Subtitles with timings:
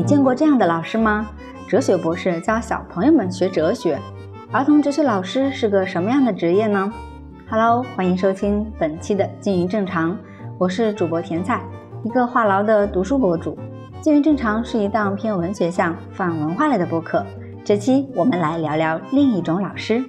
[0.00, 1.28] 你见过这样的老师吗？
[1.68, 3.98] 哲学博士教小朋友们学哲学，
[4.50, 6.90] 儿童哲学老师是个什么样的职业呢
[7.50, 10.12] ？Hello，欢迎收听本期的《静于正常》，
[10.56, 11.60] 我是主播甜菜，
[12.02, 13.54] 一个话痨的读书博主。
[14.00, 17.22] 《静于正常》是一档偏文学向、泛文化类的播客。
[17.62, 20.02] 这期我们来聊聊另一种老师，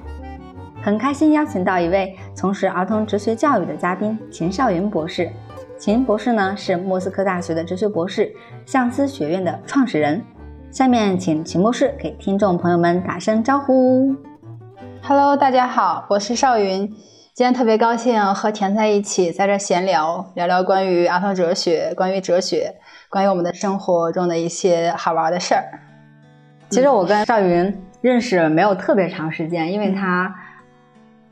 [0.81, 5.29] 很开心邀请到一位从事儿童哲学教育的嘉宾秦少云博士。
[5.81, 8.31] 秦博士呢是莫斯科大学的哲学博士，
[8.67, 10.23] 相思学院的创始人。
[10.69, 14.15] 下面请秦博士给听众朋友们打声招呼。
[15.01, 16.87] Hello，大家好，我是邵云。
[17.33, 22.75] 今天特别高兴和田在一起在这闲聊，聊聊关于儿童哲学、关于哲学、
[23.09, 25.63] 关于我们的生活中的一些好玩的事儿。
[26.69, 30.31] 其实我跟邵云认识没有特别长时间，因为他。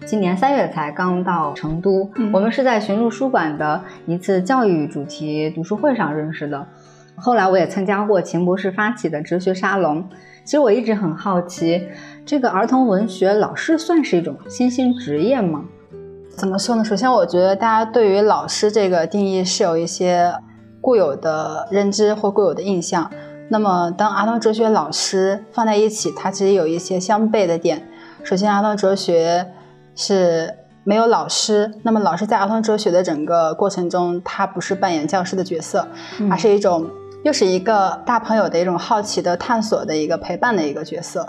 [0.06, 6.66] 今年三月才刚到成都，我们是在寻路书馆的一次教育主题读书会上认识的。
[7.16, 10.08] 后来我也参加过秦博士发起的哲学沙龙。
[10.46, 11.88] 其实我一直很好奇，
[12.26, 15.66] 这个儿童文学老师算是一种新兴职业吗？
[16.30, 16.84] 怎么说呢？
[16.84, 20.34] 首先，我觉得大家对于老师这个定义是有一些
[20.82, 23.12] 固有的认知或固有的印象。
[23.50, 27.84] 那么，当儿童哲学老师放在一起，它其实有一些相悖的点。
[28.24, 29.46] 首先，儿童哲学。
[30.00, 30.56] 是
[30.86, 35.86] 没有老师，那么老师在儿童哲学的整个过程中，他不是扮演教师的角色，
[36.32, 36.90] 而是一种
[37.26, 41.28] 又是一个大朋友的一种好奇的探索的一个陪伴的一个角色。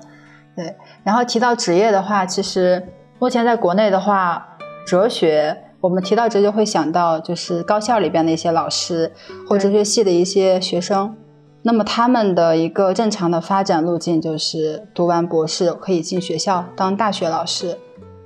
[0.54, 2.86] 对，然后提到职业的话，其实
[3.18, 9.12] 目前在国内的话，哲学我们提到哲学会想到就是高校里边的一些老师
[9.48, 11.16] 或哲学系的一些学生，
[11.62, 17.76] 那么他们的一个正常的发展路径就是读完博士可以进学校当大学老师。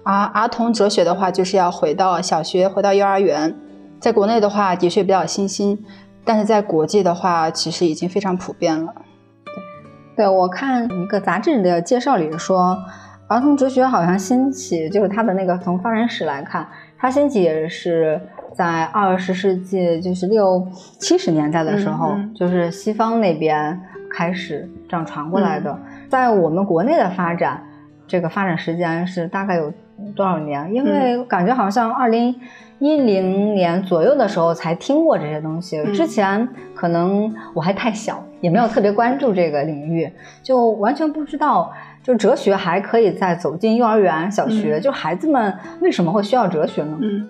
[0.04, 3.56] 而儿童哲学的话，就是要回到小学，回到幼儿园。
[3.98, 5.82] 在国内的话，的确比较新兴，
[6.26, 8.94] 但是在国际的话，其实已经非常普遍了。
[10.14, 12.76] 对，我看一个杂志的介绍里说，
[13.28, 18.20] 儿童哲学好像兴起，就是它的那个从发展史来看，它兴起也是
[18.54, 20.68] 在二十世纪，就是六
[21.00, 23.80] 七十年代的时候，就是西方那边
[24.14, 25.78] 开始这样传过来的。
[26.10, 27.64] 在我们国内的发展，
[28.06, 29.72] 这个发展时间是大概有。
[30.12, 30.72] 多少年？
[30.72, 32.34] 因为感觉好像二零
[32.78, 40.10] 一零年左右的时候才听过这些东西，之前可能我还太小，也没有特别关注这个领域，
[40.42, 41.72] 就完全不知道，
[42.02, 46.98] 就哲学还可以再走进幼儿园、小学，就孩子们为什么会需要哲学呢？
[47.00, 47.28] 嗯，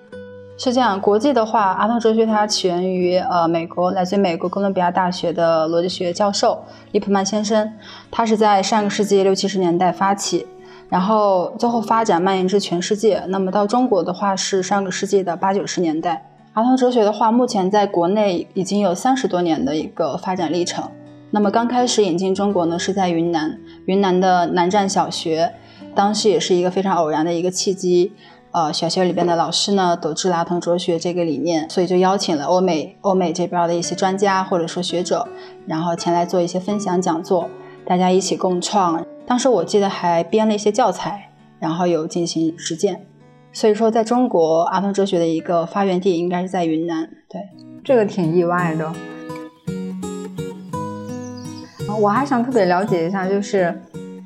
[0.57, 1.01] 是这样。
[1.01, 7.71] 国际的话，儿童哲学它起源于呃美国，来自于美国哥伦比亚大学的逻辑学教授利普曼先生，
[8.11, 10.47] 他是在上个世纪六七十年代发起。
[10.89, 13.23] 然后最后发展蔓延至全世界。
[13.29, 16.31] 那么到中国的话是上个世纪的八九十年代。
[16.53, 20.89] 儿童哲学的话，目前在国内已经有三十多年的一个发展历程。
[21.33, 25.53] 那么刚开始引进中国呢，是在云南，云南的南站小学，
[25.97, 28.13] 当时也是一个非常偶然的一个契机。
[28.53, 35.27] 呃，小学里边的老师呢，得知了儿童哲学这个理念，所以就邀请了欧美欧美这边的一些专家或者说学者，
[35.67, 37.51] 然后前来做一些分享讲座，
[37.85, 39.05] 大家一起共创。
[39.27, 43.07] 当时我记得还编了一些教材，然后有进行实践。
[43.53, 47.09] 所以说，在中国儿童哲学的一个发源地应该是在云南。
[47.29, 47.41] 对，
[47.83, 48.93] 这个挺意外的。
[51.99, 53.81] 我还想特别了解一下，就是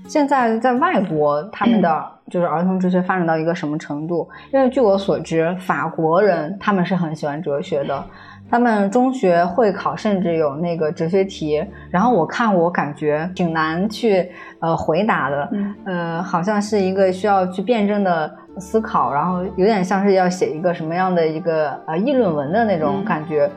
[0.08, 4.28] 现在在外国，他们的 就是儿童哲学发展到一个什么程度？
[4.53, 8.04] 因为据我所知，法国人他们是很喜欢哲学的。
[8.50, 15.50] 他们中学会考甚至有那个哲学题，然后我看我感觉挺难去呃回答的，
[15.84, 23.50] 呃，好像是一个需要去辩证的思考，然后有点像是要写一个什么样的一个呃议论文的那种感觉。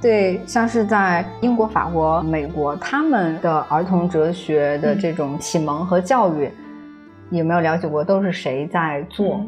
[0.00, 6.50] 对，像是在英国、法国、美国，他们的儿童哲学的这种启蒙和教育，
[7.30, 8.04] 有没有了解过？
[8.04, 9.40] 都是谁在做？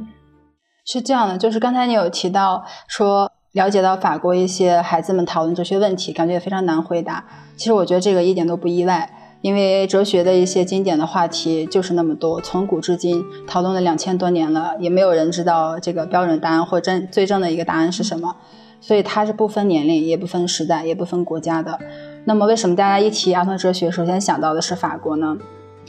[0.87, 3.31] 是这样的，就是刚才你有提到说。
[3.53, 7.25] 了解到法国一些孩子们讨论哲学问题，感觉也非常难回答。
[7.57, 9.11] 其实我觉得这个一点都不意外，
[9.41, 18.37] 因为哲学的一些经典的话题就是那么多，从古至今讨论了两千多年了，也没有人知道这个标准答案或真最正的一个答案是什么。
[18.81, 21.79] 所以它是不分年龄，也不分时代，也不分国家的。
[22.25, 25.37] 那么为什么大家一提儿童哲学，首先想到的是法国呢？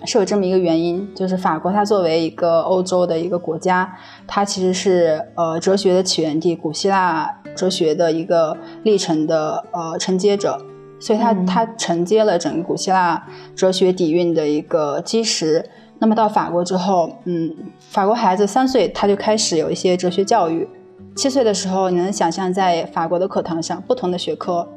[0.04, 10.60] 是有这么一个原因，就是法国它作为一个欧洲的一个国家，它其实是呃哲学的起源地，古希腊哲学的一个历程的呃承接者，
[11.00, 15.70] 所以它它承接了整个古希腊哲学底蕴的一个基石。
[16.00, 20.68] 那么到法国之后，嗯，法国孩子三岁他就开始有一些哲学教育，
[21.16, 24.68] 七岁的时候你能想象在法国的课堂上，不同的学科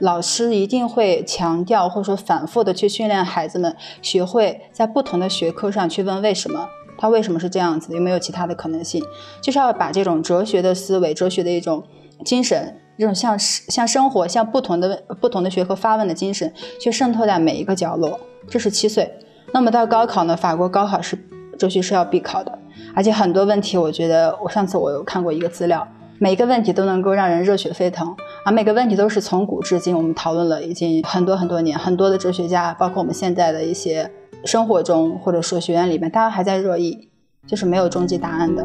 [0.00, 9.02] 老师一定会强调或者说反复的去训练孩子们学会在不同的学科上去问为什么，他为什么是这样子，有没有其他的可能性，
[9.40, 11.82] 就是要把这种哲学的思维、哲学的一种
[12.24, 18.18] 精神，这种向向生活、向不同的不同的学科发问的精神，去渗透在每一个角落。
[18.48, 19.12] 这是七岁。
[19.52, 20.36] 那么到高考呢？
[20.36, 21.16] 法国高考是
[21.58, 22.58] 哲学是要必考的，
[22.94, 25.86] 而且很多问题，我觉得我上次我有看过一个资料。
[26.18, 34.10] 每一个问题都能够让人热血沸腾，而每个问题都是从古至今我们讨论了已经很多很多年，很多的哲学家，包括我们现在的一些
[34.44, 37.10] 生活中或者说学院里面，大家还在热议，
[37.46, 38.64] 就是没有终极答案的。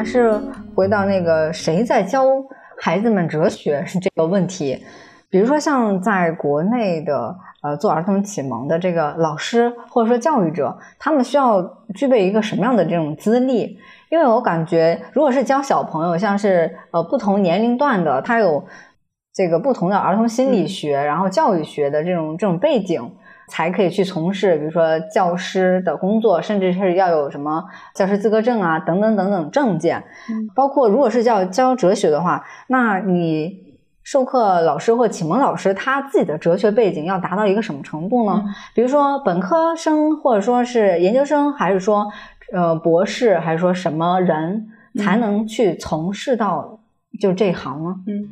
[0.00, 0.32] 还是
[0.74, 2.24] 回到那个谁在教
[2.78, 4.82] 孩子们哲学是这个问题，
[5.28, 7.36] 比如说像在国内的。
[7.62, 11.60] 呃，做儿童启蒙的这个老师或者说教育者，他们需要
[11.94, 13.76] 具备一个什么样的这种资历？
[14.08, 18.64] 因为我感觉，如果是教小朋友，像是呃不同年龄段的，他有
[19.34, 23.12] 这个不同的儿童心理学，然后教育学的这种这种背景，
[23.50, 27.62] 才可以去从事，比如说教师的工作，甚至是要有什么
[27.94, 30.02] 教师资格证啊，等等等等证件。
[30.54, 33.68] 包括如果是教教哲学的话，那你。
[34.02, 38.42] 授课老师或启蒙老师，他自己的哲学背景要达到一个什么程度呢？
[38.74, 42.10] 比如说本科生，或者说是研究生，还是说
[42.52, 44.68] 呃博士，还是说什么人
[44.98, 46.80] 才能去从事到
[47.20, 47.94] 就这一行呢？
[48.08, 48.28] 嗯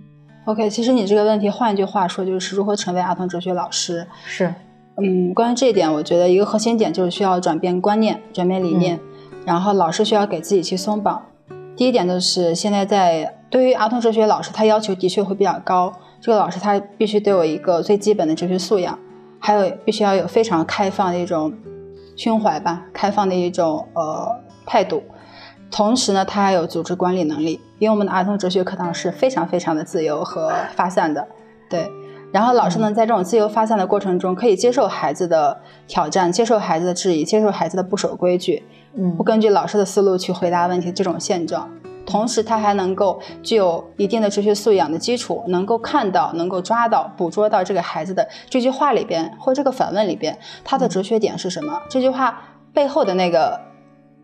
[0.46, 4.04] ，OK，其实你这个问题，换一句话说，就是如何成为儿童哲学老师？
[4.24, 4.52] 是，
[5.02, 8.98] 嗯，关于这一点，我觉得一个核心点就是需要转变观念，转变理念，
[9.46, 11.22] 然后老师需要给自己去松绑。
[11.76, 13.34] 第一点就是现在在。
[13.50, 15.90] 对于儿童哲学老师，他要求的确会比较高。
[16.20, 18.98] 这个老师他必须得有一个最基本的哲学素养，
[19.38, 21.50] 还有必须要有非常开放的一种
[22.14, 24.28] 胸怀吧，开放的一种呃
[24.66, 25.02] 态度。
[25.70, 31.26] 同时呢，他还有组织管理能力，因为我们的儿童哲学课堂是非常非常的自由和发散的。
[31.70, 31.90] 对，
[32.30, 38.64] 然后老师呢，在这种自由发散的过程中，可以接受孩子的挑战，接受孩子的质疑，接受孩子的不守规矩，
[38.94, 41.70] 嗯，不根据老师的思路去回答问题，这种现状。
[42.04, 51.80] 同时，他还能够具有一定的哲学素养的基础，能够看到、能够抓到、捕捉到这个孩子的这句话里边或这个反问里边，他的哲学点是什么？
[51.90, 52.42] 这句话
[52.72, 53.60] 背后的那个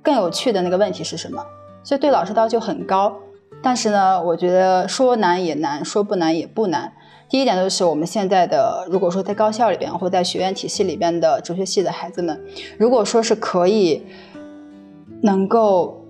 [0.02, 1.44] 更有趣的那个问题是什么？
[1.82, 3.14] 所以对老师要求很高。
[3.62, 6.92] 但是呢，我觉得说难也难，说不难也不难。
[7.28, 12.40] 第一点就是我们现在的，如果说在高校里边或在学院体系里边的哲学系的孩子们，
[12.78, 14.02] 如果说是可以
[15.22, 16.00] 能够。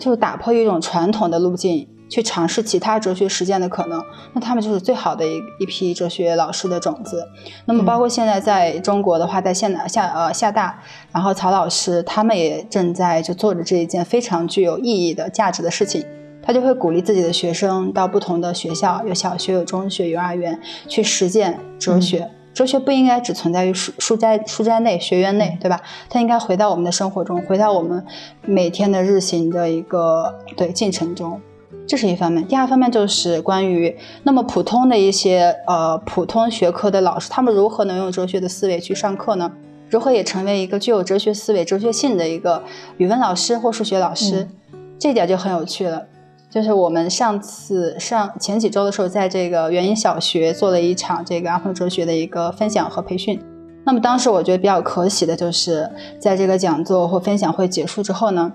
[0.00, 4.02] 就打破一种传统的路径，去尝试其他哲学实践的可能，
[4.32, 7.24] 那他们就是最好的一一批哲学老师的种子。
[7.66, 16.04] 那么，包括现在在中国的话，在现大厦呃厦大，然后曹老师他们也正在就做着这一件非常具有意义的价值的事情。
[16.44, 22.30] 他就会鼓励自己的学生到不同的学校，有小学、有中学、幼儿园去实践哲学。
[22.52, 25.80] 哲学不应该只存在于书书斋书斋内学院内，对吧？
[26.08, 28.04] 它应该回到我们的生活中，回到我们
[28.42, 31.40] 每天的日行的一个对进程中，
[31.84, 32.46] 这是一方面。
[32.46, 39.50] 第二方面就是关于那么普通的一些呃普通学科的老师，他们如何能用哲学的思维去上课呢？
[39.90, 42.62] 如何也成为一个具有哲学思维、哲学性的一个
[42.98, 44.46] 语文老师或数学老师？
[44.96, 46.06] 这点就很有趣了。
[46.54, 53.42] 就是我们上次上前几周的时候，在这个元音小学做了一场这个阿童哲学的一个分享和培训。
[53.84, 58.52] 那么当时我觉得比较可喜的就是，在这个讲座或分享会结束之后呢，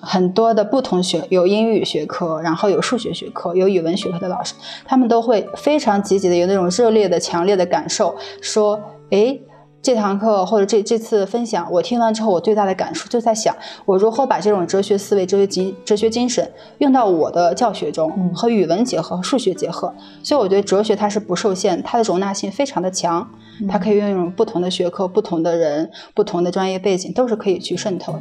[0.00, 4.54] 很多的不同学有英语学科，然后有数学学科，有语文学科的老师，
[4.86, 9.38] 他们都会非常积极的有那种热烈的、强烈的感受，说，哎。
[9.84, 19.92] 这堂课或者这这次分享，我听完之后，我最大的感触就在想，我如何把这种哲学思维、哲学精、哲学精神用到我的教学中，和语文结合、数学结合。
[20.22, 23.28] 所以我觉得哲学它是不受限，它的容纳性非常的强，
[23.68, 28.20] 它可以运用不同的学科、不同的人、不同的专业背景，都是可以去渗透的。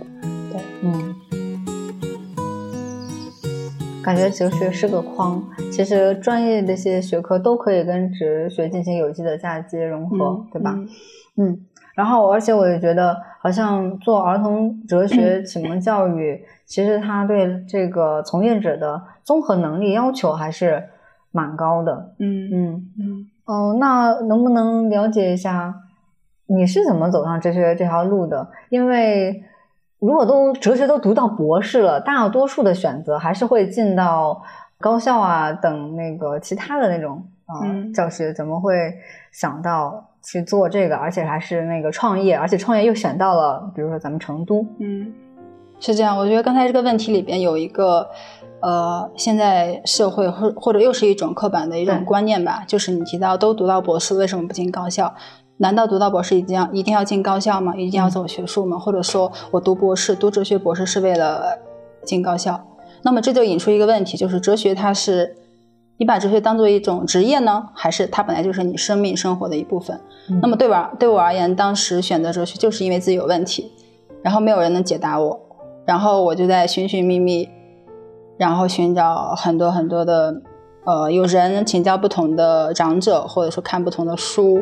[0.51, 1.15] 对，嗯，
[4.03, 5.41] 感觉哲学是个框，
[5.71, 10.77] 其实专业的一些学科都可以跟哲学进行有机的嫁接融合，对吧？
[11.37, 20.83] 嗯，然后而且我也觉得，好像做儿童哲学启蒙教育，其实他对这个从业者的综合能力要求还是
[21.31, 22.13] 蛮高的。
[22.19, 23.29] 嗯嗯嗯。
[23.45, 25.73] 哦，那能不能了解一下
[26.47, 28.49] 你是怎么走上哲学这条路的？
[28.69, 29.43] 因为
[30.05, 34.41] 如果都哲学都读到博士了，大多数的选择还是会进到
[34.79, 37.61] 高校啊等那个其他的那种啊
[37.93, 38.93] 教学，怎么会
[39.31, 40.09] 想到？
[40.25, 45.11] 去做这个，而且还是那个创业，而且创业又选到了，比如说咱们成都，嗯，
[45.81, 46.17] 是这样。
[46.17, 48.09] 我觉得刚才这个问题里边有一个，
[48.61, 55.13] 呃，现在社会或或者又是一种刻板的一种观念吧，就是你提到都读到博士，为什么不进高校？
[55.57, 57.75] 难道读到博士一定要一定要进高校吗？
[57.75, 58.77] 一定要走学术吗？
[58.77, 61.59] 或者说我读博士、读哲学博士是为了
[62.03, 62.65] 进高校？
[63.03, 65.35] 那么这就引出一个问题，就是哲学它是，
[65.97, 69.99] 你把哲学当做一种职业呢，还是它本来就是你生命生活的一部分？
[70.41, 73.71] 那么对我对我而言，当时选择哲学就是因为自己有问题，
[74.21, 75.39] 然后没有人能解答我，
[75.85, 77.49] 然后我就在寻寻觅觅。
[78.35, 80.41] 然后寻找很多很多的，
[80.85, 84.61] 呃，有人请教不同的长者，或者说看不同的书，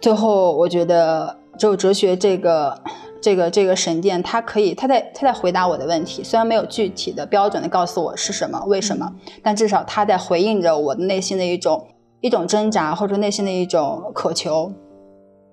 [0.00, 2.80] 最后我觉得，只有哲学这个
[3.20, 9.10] 这个这个神殿，它可以，它在它在回答我的问题，虽然没有具体的标准的告诉我是什么，为什么，
[9.42, 11.86] 但至少它在回应着我的内心的一种
[12.20, 14.70] 一种挣扎，或者内心的一种渴求，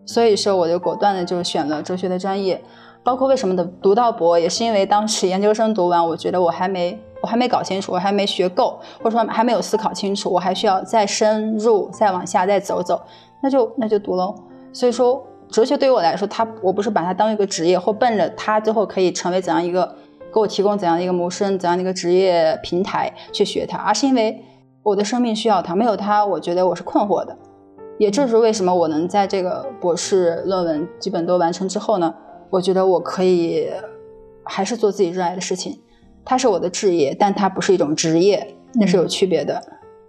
[0.05, 2.61] 所以说我就果断的就选了哲学的专业，
[3.03, 6.99] 包括为什么的读到博，也是因为当时研究生读完，我觉得我还没。
[7.23, 13.01] 我还没搞清楚，我还没学够，或者说还没有思考清楚，我还需要再深入、再往下、再走走，
[13.43, 14.33] 那就那就读喽。
[14.71, 19.95] 所以说，哲学对于我来说，它我不是把它当一个职业，或奔着它最后可以成为怎样一个
[20.33, 24.43] 给我提供怎样的一个谋生、怎样的一个职业平台去学它，而是因为
[24.81, 27.37] 我的生命需要它，没有它，我觉得我是困惑的。
[27.99, 32.15] 也正是为什么我能在这个博士论文基本都完成之后呢，
[32.49, 33.69] 我觉得我可以
[34.43, 35.79] 还是做自己热爱的事情。
[36.25, 39.61] 它是我的职业，但它不是一种职业，那是有区别的，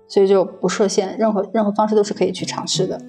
[0.09, 3.01] 所以就不设限，任何任何方式都是可以去尝试的。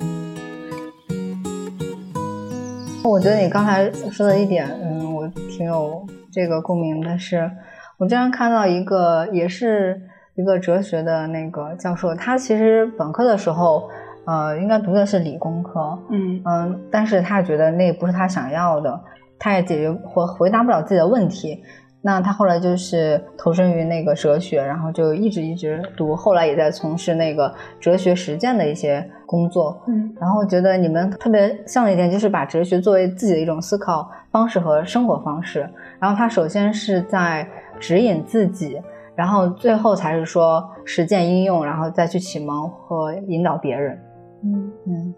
[3.04, 7.52] 我觉得你刚才说的一点，嗯，我挺有这个共鸣的，是
[7.98, 10.02] 我经常看到一个，也是
[10.36, 13.88] 一个哲学的那个教授，他其实本科的时候，
[14.26, 19.00] 呃，应该读的是理工科，嗯嗯，但是他觉得那不是他想要的，
[19.38, 21.62] 他也解决或回答不了自己的问题。
[22.08, 29.82] 那他后来就是投身于那个哲学，然后就一直一直读，后来也在从事那个哲学实践的一些工作。
[29.88, 35.68] 嗯，然后觉得你们特别像的一点就是把哲学作为自己的一种思考方式和生活方式。
[36.00, 38.80] 然后他首先是在指引自己，
[39.16, 44.00] 然后最后才是说实践应用，然后再去启蒙和引导别人。
[44.44, 45.14] 嗯嗯，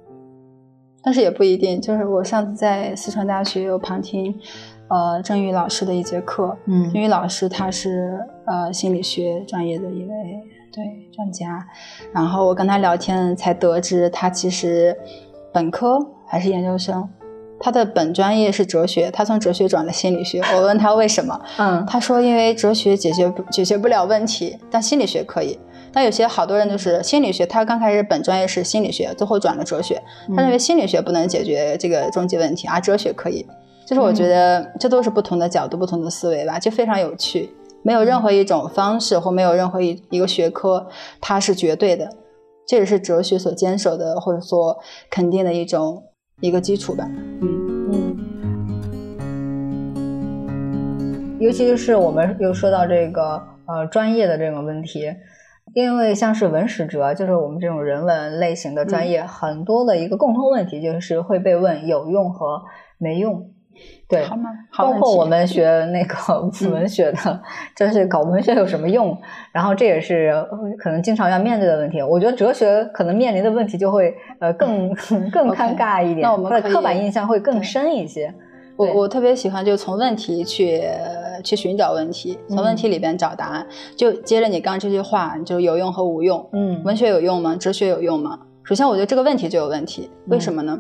[1.04, 4.34] 但是也不一定，就是我上次在四川大学有旁听。
[4.90, 10.14] 呃，郑宇老师的一节课，嗯，郑宇老师他是呃心理学专业的一位
[10.72, 11.66] 对专家，
[12.14, 14.98] 然后我跟他聊天才得知，他其实
[15.52, 17.10] 本科还是研究生，
[17.60, 20.42] 他的本专业是哲学，他从哲学转了心理学。
[20.56, 25.60] 我问他为什么，嗯，他说因为哲学解决不解决不了问题，但心理学可以。
[25.92, 30.02] 但有些好多人就是心理学，他刚开始本专业是心理学，最后转了哲学，
[30.36, 33.46] 他认为心理学不能解决这个终极问题，而哲学可以。
[33.88, 37.50] 就是我觉得这都是不同的角度、不同的思维吧，就非常有趣。
[37.84, 40.88] 没有任何一种方式或没有任何一一个学科，
[41.22, 42.10] 它是绝对的。
[42.68, 44.78] 这也是哲学所坚守的，或者说
[45.10, 46.04] 肯定的一种
[46.42, 47.10] 一个基础吧。
[47.42, 48.18] 嗯嗯。
[51.40, 55.10] 尤其是我们又说到这个呃专业的这个问题，
[55.74, 62.64] 因为像是文史哲，就是我们这种人文类型的专业，很多的一个共通问题就是会被问有用和
[62.98, 63.52] 没用。
[64.10, 64.26] 对，
[64.78, 66.16] 包括我们学那个
[66.72, 67.42] 文学的，
[67.76, 69.18] 就是搞文学有什么用？
[69.52, 70.34] 然后这也是
[70.80, 72.02] 可能经常要面对的问题。
[72.02, 74.90] 我觉得哲学可能面临的问题就会呃更
[75.32, 78.34] 更尴尬一点，那我们的刻板印象会更深一些。
[78.78, 80.84] 我我特别喜欢就从问题去
[81.44, 83.68] 去寻找问题，从问题里边找答案。
[83.96, 86.48] 就接着你刚这句话，就有用和无用。
[86.54, 87.56] 嗯，文学有用吗？
[87.56, 88.40] 哲学有用吗？
[88.64, 90.10] 首先，我觉得这个问题就有问题。
[90.28, 90.80] 为什么呢？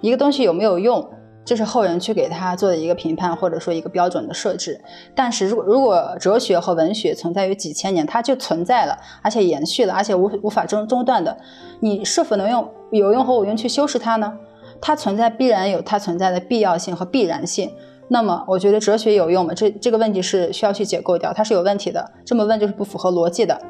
[0.00, 1.08] 一个东西有没有用？
[1.44, 4.80] 这是后人去给他做的一个评判，或者说一个标准的设置。
[5.14, 11.36] 但是，如果如果哲学和文学存在于几千年，它就存在了，而且延续了，而且无无法中中断的，
[11.80, 14.32] 你是否能用有用和无用去修饰它呢？
[14.80, 17.72] 它存在必然有它存在的必要性和必然性。
[18.08, 19.54] 那么，我觉得哲学有用吗？
[19.54, 22.12] 这这个问题是需要去解构掉，它是有问题的。
[22.24, 23.60] 这么问就是不符合逻辑的。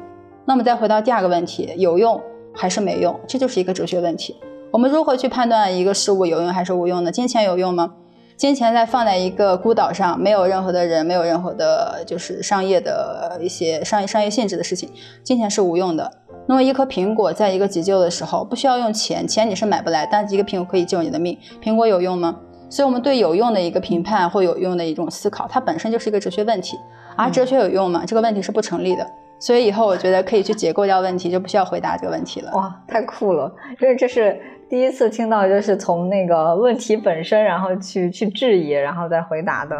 [0.45, 2.19] 那么再回到第二个问题，有用
[2.53, 3.19] 还是没用？
[3.27, 4.35] 这就是一个哲学问题。
[4.71, 7.11] 我们如何去判断一个事物有用还是无用呢？
[7.11, 7.93] 金钱有用吗？
[8.37, 14.89] 金钱在放在一个孤岛上，没有任何的人，没有任何的，就是商业的一些商业商业性质的事情，
[15.23, 16.09] 金钱是无用的。
[16.47, 22.39] 那么一颗苹果，在一个急救的时候，不需要用钱，钱你是买不来，但一个苹果可以救你的命，苹果有用吗？
[22.69, 26.79] 所以，我们对有用的一个评判或有用的一种思考，它本身就是一个哲学问题。
[27.17, 28.03] 而哲学有用吗？
[28.07, 29.05] 这个问题是不成立的。
[29.39, 32.51] 所以以后我觉得可以去解构掉问题，就不需要回答这个问题了。
[32.53, 33.51] 哇，太酷了！
[33.81, 34.39] 因为这是
[34.71, 39.75] 第一次听到，就是从那个问题本身，然后去去质疑，然后再回答的。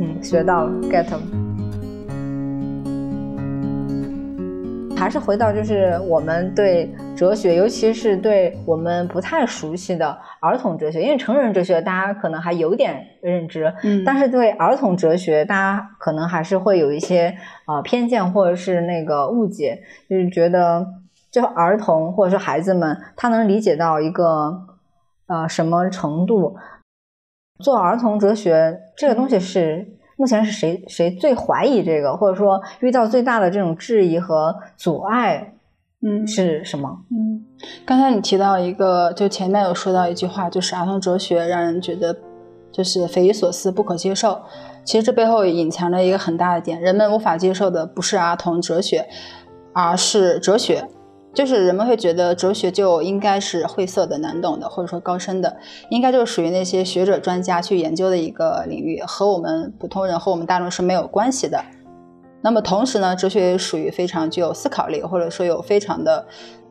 [0.00, 1.04] 嗯，学到了，get。
[4.96, 17.36] 还是回到就是我们对哲学，尤其是对我们不太熟悉的儿童哲学，因为成人哲学大家可能还有点认知，嗯但是对儿童哲学，大家可能还是会有一些
[17.66, 20.86] 呃偏见或者是那个误解，就是觉得
[21.36, 24.58] 就儿童或者说孩子们，他能理解到一个
[25.26, 26.56] 呃什么程度？
[27.62, 35.52] 做儿童哲学这个东西是目前是谁谁最怀疑这个，或者说遇到最大的这种质疑和阻碍
[36.00, 37.04] 嗯是什么？
[37.10, 37.44] 嗯，
[37.84, 42.16] 刚才你提到一个，就前面有说到一句话，就是儿童哲学让人觉得
[42.72, 44.40] 就是匪夷所思、不可接受。
[44.86, 49.06] 其实这背后隐藏着一个很大的点，人们无法接受的不是儿童哲学，
[49.74, 50.88] 而是哲学。
[51.36, 55.54] 就是人们会觉得哲学就应该是晦涩的、难懂的，或者说高深的，
[55.90, 61.62] 应该就是属于那些学者专家去研究的一个领域，和我们普通人和我们大众是没有关系的。
[62.40, 66.26] 那么同时呢，哲学也属于非常具有思考力，或者说有非常的，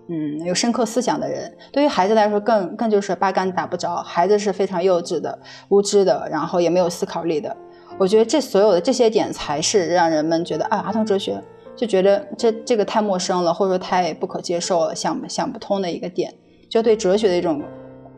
[0.09, 1.55] 嗯，有深刻思想的人。
[1.71, 3.97] 对于孩子来说更，更就是八竿打不着。
[3.97, 5.37] 孩子是非常幼稚的、
[5.69, 7.55] 无知的，然后也没有思考力的。
[7.99, 11.39] 我觉得这所有的这些点，才是让人们觉得啊，儿童哲学
[11.75, 16.33] 就觉得这这个太陌生了，或者说太不可接受了，想想不通的一个点，
[16.69, 17.61] 就对哲学的一种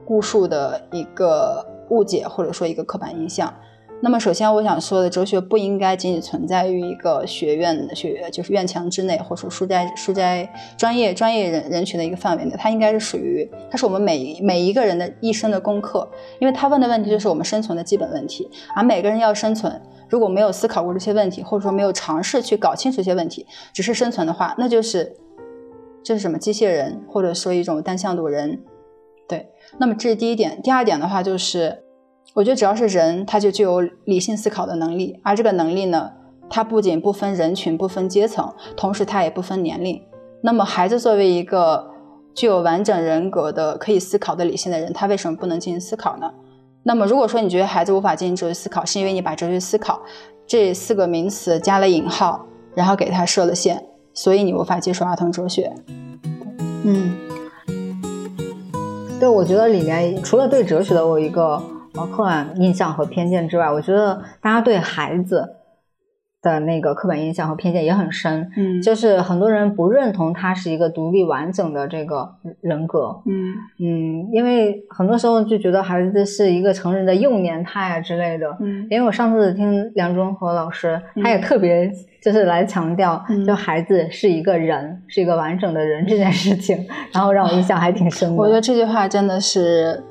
[0.08, 3.54] 巫术的一个误解，或者说一个刻板印象。
[4.00, 10.48] 那么，首先我想说的，哲学不应该仅仅存在于一个学院的学，就是院墙之内，或者说书斋书斋
[10.78, 16.08] 专业专业人人群的一个范围内，它应该是属于，它是我们每每一个人的一生的功课，
[16.40, 25.16] 因为他问的问题就是我们生存的基本问题，而每个人要生存，如果没有思考过这些问题，或者说没有尝试去搞清楚这些问题，只是生存的话，那就是
[26.04, 28.62] 这是什么机械人，或者说一种单向度人，
[29.28, 29.50] 对。
[29.78, 31.84] 那么这是第一点，第二点的话就是。
[32.34, 36.12] 我觉得只要是人，他就具有理性思考的能力，而这个能力呢，
[36.50, 40.00] 它不仅不分人群、不分阶层，同时它也不分年龄。
[40.42, 41.90] 那么，孩子作为一个
[42.36, 46.32] 具有完整人格的、可以思考的理性的人，他为什么不能进行思考呢？
[46.88, 50.02] 那么，如果说你觉得孩子无法进行哲学思考，是因为你把哲学思考
[50.48, 55.74] 这四个名词加了引号，然后给他设了限，所以你无法接受儿童哲学。
[56.86, 57.12] 嗯，
[59.20, 61.62] 对，我觉得里面除了对哲学的我一个
[61.96, 65.56] 呃刻板印象和偏见之外，我觉得大家对孩子
[66.54, 68.50] 的那个刻板印象和偏见也很深。
[68.56, 72.30] 嗯就是很多人不认同他是一个独立完整的这个
[72.62, 73.22] 人格。
[73.26, 78.48] 嗯嗯，因为很多时候就觉得孩子是一个成人的幼年态啊之类的。
[78.62, 86.78] 嗯因为我上次听梁中和老师，他也嗯特别就是来强调，嗯就孩子是一个人，是一个完整的人这件事情，
[87.14, 88.36] 然后让我印象还挺深的。
[88.36, 90.02] 我觉得这句话真的是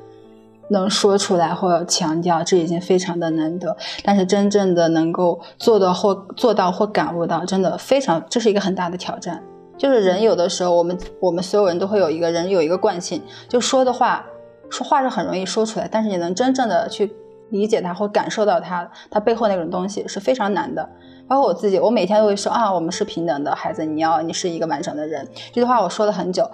[0.69, 3.75] 能说出来或强调，这已经非常的难得。
[4.03, 9.43] 但是真正的能够做到或做到或感悟到，真的非常，这是一个很大的挑战。
[9.77, 14.25] 就是人有的时候，我们我们所有人都会有一个人有一个惯性，就说的话，
[14.69, 17.15] 说话是很容易说出来，但是你能真正的去
[17.51, 20.89] 理解它或感受到它，它背后那种东西是非常难的。
[21.27, 25.27] 包括我自己，我每天都会说啊，我们是平等的，孩子，你要你是一个完整的人。
[25.53, 26.49] 这句话我说了很久，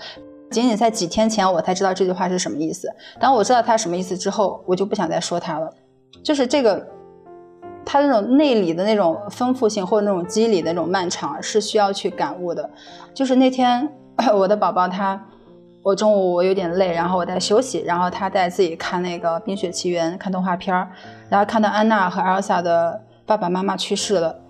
[0.54, 2.88] 仅仅在几天前我才知道这句话是什么意思。
[3.20, 5.70] 当我知道它什么意思之后，我就不想再说它了。
[6.24, 6.88] 就是这个，
[7.84, 12.70] 它那种内里的那种丰富性或者那种机理的那种漫长，是需要去感悟的。
[13.14, 13.90] 就是那天
[14.34, 15.20] 我的宝宝他，
[15.82, 20.88] 我中午我有点累，然后我在休息，然后他在自己看那个《冰雪奇缘》看动画片儿，
[21.30, 24.43] 然后看到安娜和艾尔莎的爸爸妈妈去世了。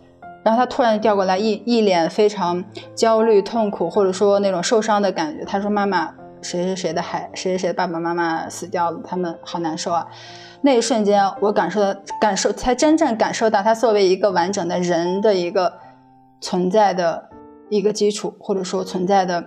[0.44, 5.46] 然后他突然调过来，一一脸非常焦虑、痛苦，或者说那种受伤的感觉。
[5.46, 10.06] 他说：“妈妈，谁谁谁的孩，谁谁谁的爸爸妈妈死掉了，他们好难受啊。”
[10.62, 15.74] 那一瞬间，我感受到，感受才真正感受到他作为一个完整的人的一个
[16.42, 17.30] 存在的
[17.70, 19.44] 一个基础，或者说存在的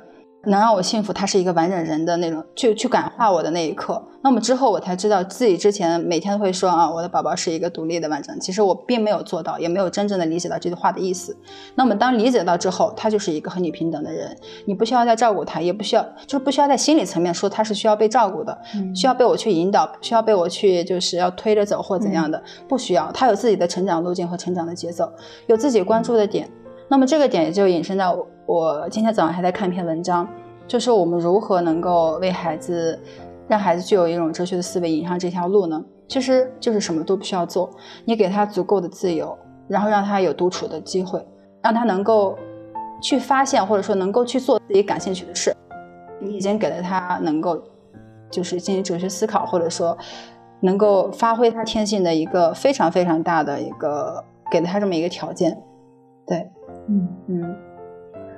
[0.47, 4.03] 能让我幸福，他是一个完整人的那种，去去感化我的那一刻。
[4.23, 11.37] 那么之后，我才知道自己之前每天都会说啊，我的宝宝是一个独立的完整，其实我并没有做到，也没有真正的理解到这句话的意思。
[11.75, 25.13] 那么当理解到之后，他就是一个和你平等的人，你不需要再照顾他，也不需要，就是不需要在心理层面说他是需要被照顾的，嗯需要被我去引导，需要被我去就是要推着走或怎样的，不需要，他有自己的成长路径和成长的节奏，
[25.47, 26.49] 有自己关注的点。
[26.89, 30.27] 那么这个点也就引申到我我今天早上还在看一篇文章，
[30.67, 32.99] 就是我们如何能够为孩子，
[33.49, 35.85] 让孩子具有一种哲学的思维，引上这条路呢？
[36.09, 37.69] 其实就是什么都不需要做，
[38.05, 41.21] 你给他足够的自由，然后让他有独处的机会，
[41.61, 42.39] 让他能够
[43.03, 45.53] 去发现或者说能够去做自己感兴趣的事。
[46.21, 47.61] 你已经给了他能够
[48.31, 49.99] 就是进行哲学思考，或者说
[50.61, 55.61] 能够发挥他天性的一个非常非常大的一个给了他这么一个条件。
[56.25, 56.49] 对，
[56.89, 57.09] 嗯。
[57.27, 57.57] 嗯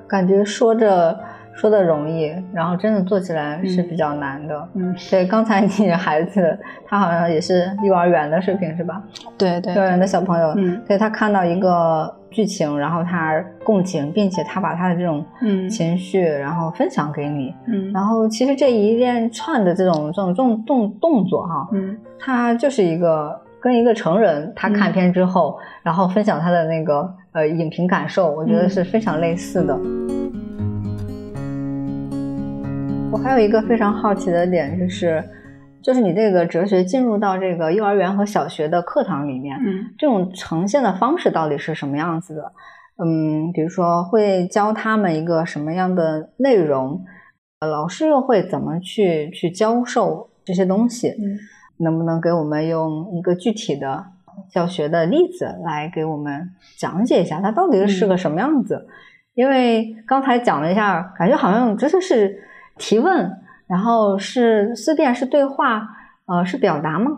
[0.09, 1.19] 感觉说着。
[1.61, 4.69] 说的容易，然后真的做起来是比较难的。
[4.75, 9.03] 嗯，对，刚才你孩子他好像也是幼儿园的水平是吧？
[9.37, 15.25] 对对，幼儿园的小朋友，嗯，对他看到一个剧情，然后他共情，并且他把他的这种
[15.69, 29.77] 情绪，然后分享给你，嗯，然后其实这一连串的这种这种这种动动作哈，嗯，他就是一个跟一个成人他看片之后，然后分享他的那个呃影评感受，我觉得是非常类似的。
[33.11, 35.25] 我还有一个非常好奇的点，就是，
[35.83, 42.53] 就是你这个哲学进入到这个幼儿园和小学的课堂里面，嗯，这种呈现的方式到底是什么样子的？
[43.03, 47.03] 嗯，比如说会教他们一个什么样的内容，
[47.61, 51.09] 老师又会怎么去去教授这些东西？
[51.09, 51.39] 嗯，
[51.79, 54.05] 能不能给我们用一个具体的
[54.51, 58.87] 教学的例子来给我们讲解一下，它到底是个什么样子？
[59.35, 62.45] 因为刚才讲了一下，感觉好像真的是。
[62.81, 63.37] 提问，
[63.67, 65.83] 然后是思辨，是对话，
[66.27, 67.11] 呃，是表达吗？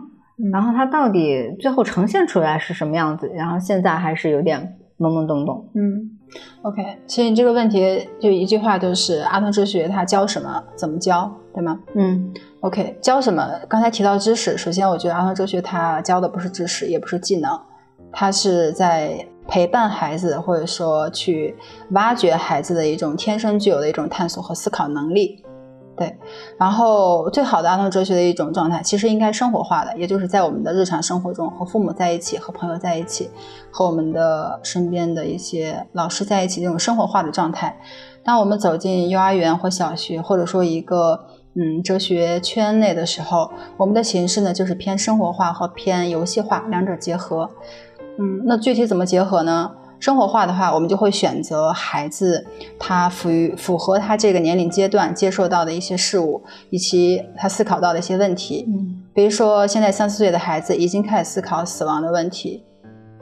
[0.51, 3.29] 然后它到底最后呈现出来是什么样子？
[3.35, 5.69] 然后现在还是有点懵懵懂懂。
[5.75, 6.17] 嗯
[6.63, 11.79] ，OK，其实你这个问题就一句话，就是阿东哲学它教什么，怎么教，对吗？
[11.93, 13.47] 嗯，OK，教什么？
[13.67, 17.59] 刚才提到知识，首先我觉得阿东哲学它教的不是知识，也不是技能，
[18.11, 21.55] 它是在陪伴孩子，或者说去
[21.91, 25.43] 挖掘孩子的一种天生具有的一种探索和思考能力。
[25.97, 26.17] 对，
[26.57, 33.29] 然后最好的儿童哲学的一种状态，其实应该生活化的，也就是在我们的日常生活中，和父母在一起，和朋友在一起，
[33.69, 37.77] 和我们的身边的一些老师在一起，这种生活化的状态。
[38.23, 47.49] 当我们走进幼儿园或小学，或者说一个嗯哲学圈内的时候，我们的形式呢，就是偏生活化和偏游戏化两者结合。
[48.17, 49.71] 嗯，那具体怎么结合呢？
[49.99, 52.47] 生活化的话，我们就会选择孩子
[52.79, 58.65] 他符于符合他这个年龄阶段接受到的一些事物，以及他思考到的一些问题。
[58.67, 62.63] 嗯，比如说现在三四岁的孩子已经开始思考死亡的问题，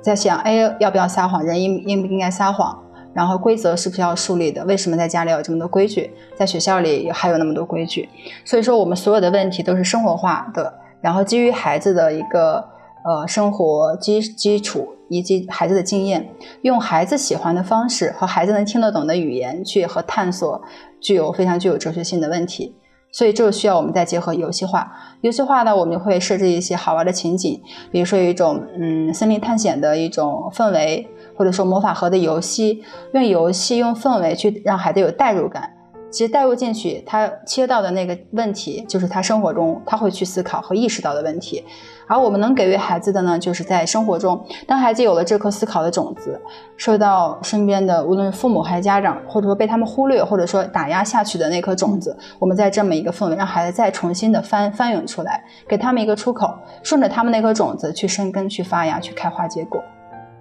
[0.01, 1.43] 在想：哎，要不要撒谎？
[1.43, 2.81] 人应应不应该撒谎？
[3.13, 4.63] 然后规则是不是要树立的？
[4.65, 6.11] 为什么在家里有这么多规矩？
[6.35, 8.07] 在学校里还有那么多规矩？
[8.45, 12.63] 所以说，我们所有的问题都是生活化的，然后基于孩子的一个
[13.05, 14.95] 呃生活基基础。
[15.11, 16.29] 以及孩子的经验，
[16.61, 20.61] 用孩子喜欢的方式和孩子能听得懂的语言去和探索
[21.01, 22.75] 具有非常具有哲学性的问题，
[23.11, 24.91] 所以这个需要我们再结合游戏化。
[25.21, 27.59] 游戏化呢，我们会设置一些好玩的情景，
[27.91, 31.07] 比如说有一种嗯森林探险的一种氛围，
[31.39, 35.73] 或者说魔法盒的游戏，用游戏用氛围去让孩子有代入感。
[36.11, 41.63] 其实带入进去，他切到的那个问题，就是他生活中他会去思考和意识到的问题。
[42.07, 46.41] 而我们能给予孩子的呢，就是在生活中，当孩子有了这颗思考的种子，
[46.75, 59.79] 受到身边的无论是父母还是家长，或者说被他们忽略或者说打压下去的那颗种子，我们在这么一个氛围，让孩子再重新的翻翻涌出来，给他们一个出口，顺着他们那颗种子去生根、去发芽、去开花结果。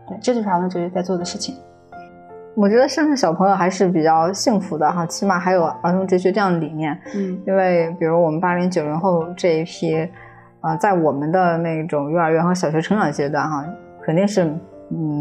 [0.09, 1.55] 对，这就是儿童哲学在做的事情。
[2.55, 6.99] 我觉得现在小朋友还是比较幸福的哈，起码还有儿童哲学这样的理念。
[7.15, 9.95] 嗯，因为比如我们八零九零后这一批，
[10.63, 13.65] 呃，在我们的那种幼儿园和小学成长阶段哈，
[14.03, 14.53] 肯定是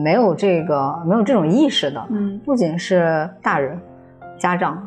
[0.02, 2.04] 没有这个没有这种意识的。
[2.10, 3.80] 嗯，不仅是大人、
[4.40, 4.82] 家长，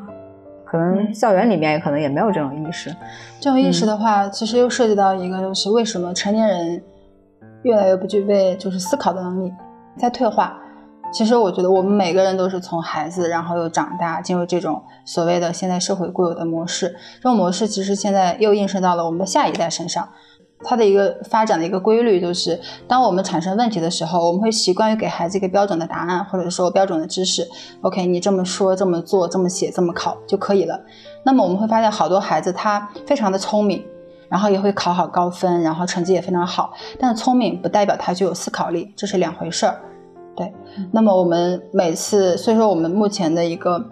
[0.65, 2.91] 可能校园里面也可能也没有这种意识。
[3.39, 6.83] 这种意识的话，其实又涉及到一个，就是为什么成年人
[7.63, 9.53] 越来越不具备就是思考的能力，
[9.97, 10.59] 在退化。
[11.13, 16.95] 其实我觉得我们每个人都是从孩子，然后又长大，进入这种所谓的现在社会固有的模式。
[17.17, 20.09] 这种模式其实现在又映射到了我们的下一代身上。
[20.63, 27.49] 它的一个发展的一个规律就是，当我们产生问题的时候，我们会习惯于给孩子一个标准的答案，或者说标准的知识。
[27.81, 30.79] OK，你这么说、这么做、这么写、这么考就可以了。
[31.25, 33.83] 那么我们会发现，好多孩子他非常的聪明，
[34.31, 36.73] 然后也会考好高分，然后成绩也非常好。
[36.99, 39.81] 但聪明不代表他就有思考力，这是两回事儿。
[40.37, 40.51] 对，
[40.93, 43.85] 那么我们每次，所以说我们目前的一个，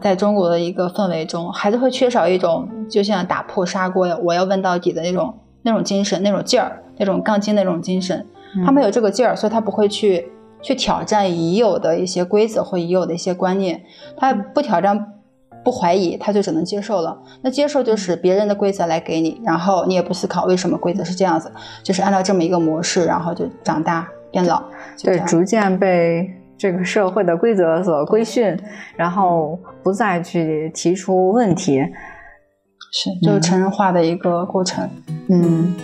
[0.00, 8.26] 在中国的一个氛围中，孩子会缺少一种就像打破砂锅呀，我要问到底的那种那种精神、那种劲儿、那种杠精那种精神。
[8.66, 13.84] 他没有这个劲儿，所以他不会去去挑战已有的一些规则或已有的一些观念。
[14.16, 15.19] 他不挑战、
[15.64, 17.20] 不怀疑，他就只能接受了。
[17.42, 21.50] 那接受就是别人的规则来给你，然后你也不思考为什么规则是这样子，
[21.82, 24.06] 就是按照这么一个模式，然后就长大。
[24.32, 24.62] 变老，
[25.02, 26.24] 对，逐渐被
[26.56, 28.56] 这个社会的规则所规训，
[28.96, 31.82] 然后不再去提出问题，
[32.92, 34.88] 是，就是成人化的一个过程。
[35.28, 35.74] 嗯。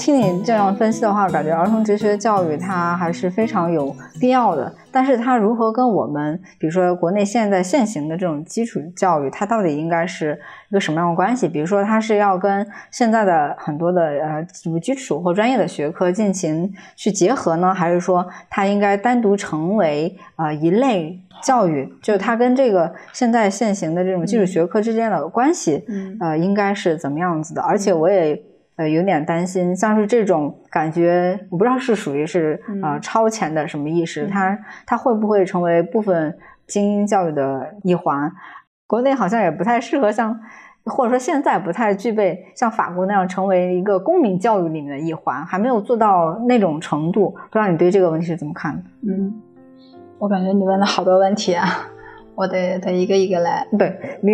[0.00, 4.72] 听你这样分析的话，感觉儿童哲学教育它还是非常有必要的。
[4.90, 11.46] 但是它如何跟我们，比如说国内现在现行的这种基础教育，它到底应该是一个什么样的关系？
[11.46, 21.86] 比如说，它是要跟现在的很多的呃什么基础或专业的学科进行去结合呢，还是说它应该单独成为呃一类教育？
[22.02, 25.84] 就是它跟这个现在现行的这种基础学科之间的关系，
[26.20, 27.60] 呃，应该是怎么样子的？
[27.60, 28.42] 而且我也。
[28.80, 36.34] 呃，有点担心，像是这种感觉，我不知道是属于是呃超前的什么意识，它它会不会成为部分
[36.66, 38.32] 精英教育的一环？
[38.86, 40.34] 国内好像也不太适合像，
[40.86, 47.28] 或者说现在不太具备像法国那样成为一个公民教育里面的一环，还没有做到那种程度。
[47.28, 48.82] 不知道你对这个问题是怎么看的？
[49.06, 49.42] 嗯，
[50.18, 51.66] 我感觉你问了好多问题啊，
[52.34, 53.66] 我得得一个一个来。
[53.78, 54.32] 对你。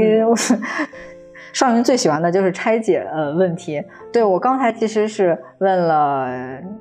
[1.56, 6.28] 少云最喜欢的就是拆解呃问题，对我刚才其实是问了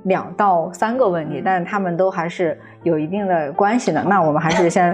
[0.04, 4.04] 两到三个问题，但是他们都还是有一定的关系的。
[4.04, 4.94] 那我们还是先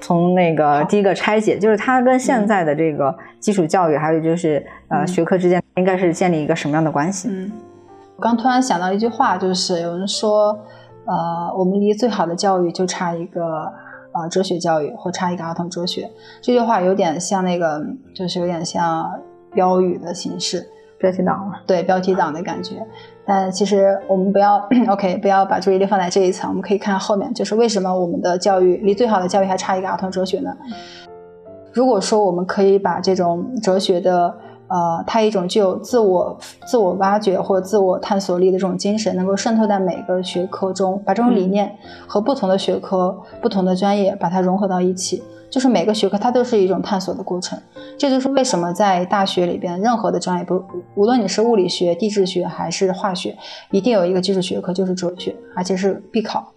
[0.00, 7.28] 从那个第一个拆解，就是它跟现在的这个基础教育，还有就是呃学科之间应该是建立一个什么样的关系？
[7.30, 7.52] 嗯，
[8.16, 10.58] 我刚突然想到一句话，就是有人说，
[11.06, 13.72] 呃，我们离最好的教育就差一个。
[14.12, 17.80] 啊，哲学教育或差一个儿童哲学，这句话有点像那个，
[18.14, 19.10] 就是有点像
[19.52, 20.66] 标语的形式，
[20.98, 22.76] 标题党对，标题党的感觉。
[23.24, 24.56] 但其实我们不要，
[24.88, 30.56] OK，不要把注意力放在这一层，我们可以看后面，就是为什么我们的教育离最好的教育还差一个儿童哲学呢？
[31.72, 34.34] 如果说我们可以把这种哲学的。
[34.70, 47.58] 呃，它一种具有自我、自我挖掘或自我探索力的这种精神，能够渗透在每个学科中，把这种理念和不同的学科、不同的专业把它融合到一起，就是每个学科它都是一种探索的过程。
[47.98, 50.62] 这就是为什么在大学里边，任何的专业，不
[50.94, 53.36] 无论你是物理学、地质学还是化学，
[53.72, 56.52] 一定有一个基础学科就是哲学，而且是必考。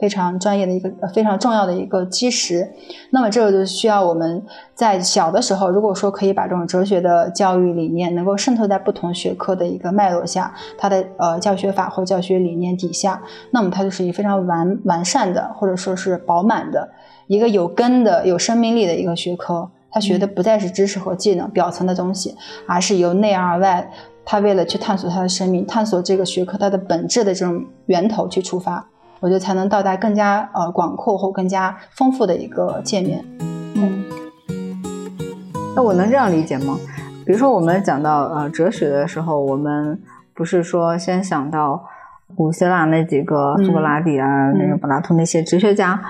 [0.00, 2.72] 非常专业的一个非常重要的一个基石，
[3.10, 4.42] 那么这个就需要我们
[4.74, 16.90] 在小的时候，如果说可以把这种哲学的教育理念能够渗透在不同学科的一个脉络下，它的呃教学法或教学理念底下，那么它就是一非常完完善的或者说是饱满的
[17.26, 19.70] 一个有根的有生命力的一个学科。
[19.92, 23.90] 它学的不再是知识和技能表层的东西，而是由内而外，
[24.24, 28.88] 它为了去探索它的生命，探索这个学科它的本质的这种源头去出发。
[29.20, 33.24] 我觉得才能到达更加呃广阔或更加丰富的一个界面。
[33.76, 34.04] 嗯，
[35.76, 36.76] 那我能这样理解吗？
[37.24, 40.00] 比如说我们讲到呃哲学的时候，我们
[40.34, 41.84] 不是说先想到
[42.34, 46.02] 古希腊那几个苏格拉底啊，那个柏拉图那些哲学家，嗯，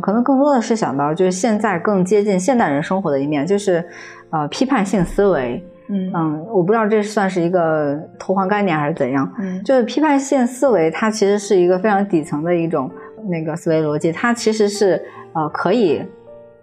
[0.00, 3.84] 可能更多的是想到就是现在更接近现代人生活的一面，就是
[4.30, 5.62] 呃批判性思维。
[5.88, 9.30] 嗯嗯，我不知道这算是一个偷换概念还是怎样。
[9.38, 12.90] 嗯，就是批判性思维，它其实是一个非常底层的一种
[13.28, 15.00] 那个思维逻辑，它其实是
[15.32, 16.02] 呃可以，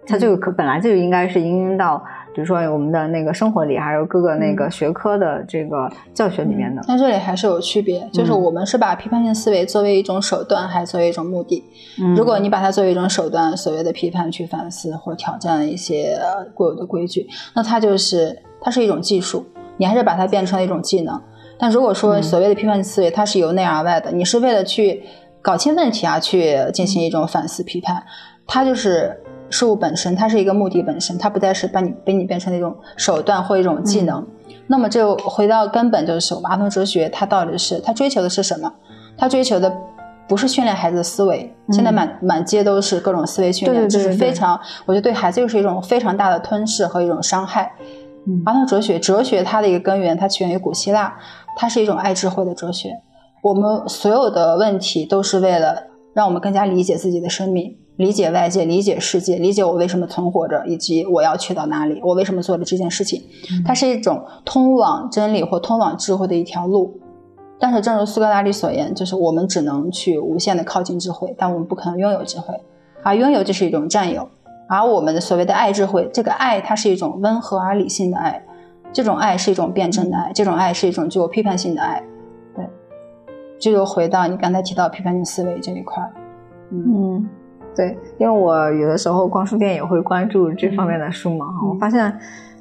[0.06, 6.82] 它就可本来就应该是应用到，比如说我们的那个生活里，还有各个那个学科的这个教学里面的。
[6.88, 11.64] 但这里还是有区别，就是我们是把批判性思维作为一种手段，还是作为一种目的？
[12.16, 16.18] 如果你把它作为一种手段，所谓的批判去反思或挑战一些
[16.54, 18.38] 固有的规矩，那它就是。
[18.66, 19.44] 它是一种技术，
[19.76, 21.20] 你还是把它变成了一种技能。
[21.58, 25.02] 但如果说所谓的批判性思维，它是由内而外的，你是为了去
[25.42, 28.02] 搞清问题啊去进行一种反思批判，
[28.46, 29.14] 它就是
[29.54, 34.26] 事物本身，它是一个目的本身，它不再是把你被你变成那种手段或一种技能。
[34.66, 38.74] 那么就回到根本，就是儿童哲学，它到底是它追求的是什么？
[39.16, 39.72] 它追求的
[40.26, 47.72] 不是训练孩子的思维，现在满满街都是各种思维训练，这是非常，我觉得对孩子又是一种非常大的吞噬和一种伤害。
[48.44, 51.16] 儿童哲学，哲学它的一个根源，它起源于古希腊，
[51.56, 52.90] 它是一种爱智慧的哲学。
[53.40, 63.22] 我们所有的问题都是为了让我们更加理解自己的生命，理解外界，理解世界，理解我为什么存活着，以及我要去到哪里，我为什么做了这件事情。
[63.64, 67.00] 它是一种通往真理或通往智慧的一条路。
[67.56, 72.52] 但是，正如苏格拉底所言，就是我们只能去无限的靠近智慧，但我们不可能拥有智慧，
[73.02, 74.28] 而拥有就是一种占有。
[74.68, 78.44] 而我们的所谓的爱智慧，这个爱它是一种温和而理性的爱，
[78.92, 82.02] 这种爱是一种辩证的爱，这种爱是一种具有批判性的爱。
[82.56, 82.68] 对，
[83.58, 86.02] 这就回到你刚才提到批判性思维这一块。
[86.70, 87.26] 嗯，
[87.76, 92.12] 对，因为我有的时候逛书店也会关注这方面的书嘛，我发现。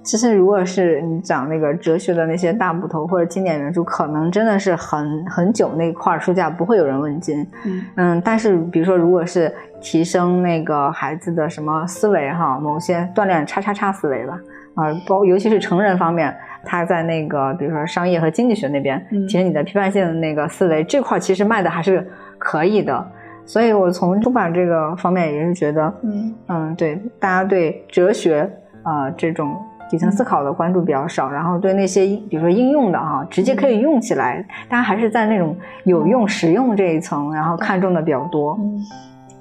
[0.05, 7.39] 其实，如果是你讲那个哲学的那些大部头或者经典原著，可能真的是很很久那块书架不会有人问津。
[7.63, 9.49] 嗯嗯，但是比如说，如果是
[9.79, 14.37] 提升那个孩子的什么思维哈，某些锻炼叉叉叉思维吧，
[14.75, 22.05] 啊，包尤其是成人方面，他在那个比如说商业和经济学那边，嗯其实你的批判性的那个思维这块儿其实卖的还是
[22.37, 23.07] 可以的。
[23.45, 26.33] 所以我从出版这个方面也是觉得，嗯。
[26.47, 28.49] 嗯，对，大家对哲学
[28.83, 29.55] 啊、呃这种
[29.89, 38.57] 底层思考的关注比较少，然后对那些比如说应用的哈、直接可以用起来，大家还是在那种有用、实用这一层，然后看重的比较多。
[38.59, 38.79] 嗯，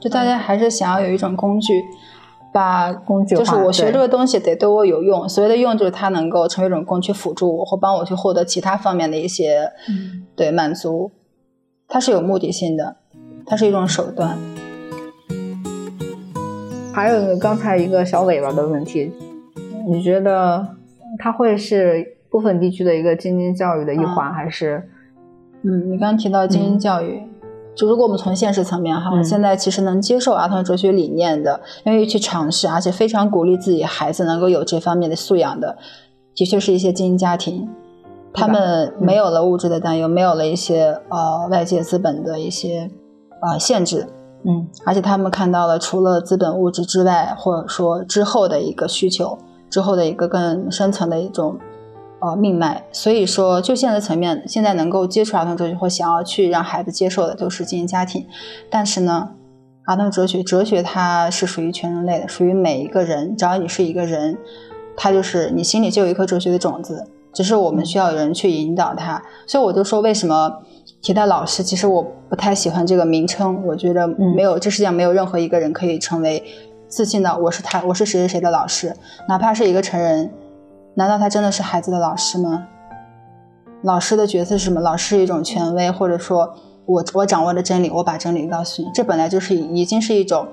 [0.01, 1.83] 就大家还是想要有一种工具，
[2.53, 10.27] 把工具就是我学这个东西得对我有用，所谓的用就是它能够成为一种工具辅助我，或帮我去获得其他方面的一些、嗯。
[10.35, 11.13] 对满足，
[11.89, 12.97] 它是有目的性的，
[13.47, 14.37] 它是一种手段。
[16.93, 19.11] 还有一个刚才一个小尾巴的问题，
[19.89, 20.67] 你觉得
[21.19, 24.89] 它会是部分地区的一个精英教育的一环，啊还是？
[25.63, 27.23] 嗯，你刚刚提到精英教育，
[27.75, 29.25] 就如果我们从现实层面哈，嗯。
[29.25, 35.79] 现在其实能接受儿童哲学理念的，愿意去尝试，而且非常鼓励自己孩子能够有这方面的素养的，
[36.35, 37.69] 的确是一些精英家庭。
[38.35, 42.91] 他们没有了物质的担忧，没有了一些呃外界资本的一些
[43.43, 44.09] 呃限制，
[44.45, 51.59] 嗯而且他们看到了除了资本物质之外，或者说之后的一个需求，之后的一个更深层的一种
[52.21, 52.85] 呃命脉。
[52.93, 58.27] 所以说，就现实层面，现在能够接触儿童哲学或想要去让孩子接受的都是精英家庭。
[58.71, 59.31] 但是呢，
[59.87, 64.39] 儿童哲学，哲学它是属于全人类的，属于每一个人，只要你是一个人，
[64.97, 69.23] 它就是你心里就有一颗哲学的种子，只是我们需要有人去引导它。
[69.47, 70.59] 所以我就说，为什么
[71.03, 76.43] 提到老师，其实我不太喜欢这个名称，我觉得没有、这世界上没有任何一个人可以成为
[76.87, 78.95] 自信的我是他，我是谁谁谁的老师，
[79.29, 80.33] 哪怕是一个成人，
[80.95, 82.69] 难道他真的是孩子的老师吗？
[83.83, 84.81] 老师的角色是什么？
[84.81, 86.55] 老师是一种权威，或者说
[86.87, 90.47] 我我掌握了真理，我把真理告诉你，这本来就是已经是一种，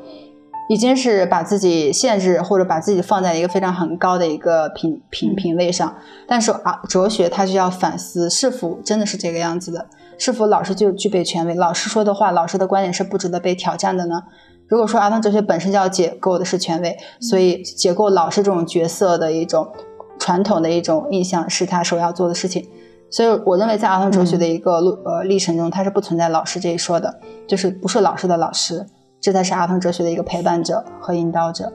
[0.67, 5.95] 已经是把自己限制或者把自己放在一个非常很高的一个品品品位上。
[6.27, 9.85] 但是啊，哲学它就要反思是否真的是这个样子的，
[10.19, 11.55] 是否老师就具备权威？
[11.55, 14.21] 老师说的话，老师的观点是不值得被挑战的呢？
[14.67, 19.71] 如果说儿童哲学本身就要解构的是权威，所以解构老师这种角色的一种
[20.19, 22.69] 传统的一种印象是他首要做的事情。
[23.09, 28.85] 所以我认为，在儿童哲学的一个路、呃历程中，它是不存在老师这一说的，就是不是老师的老师，
[29.19, 31.73] 这才是儿童哲学的一个陪伴者和引导者。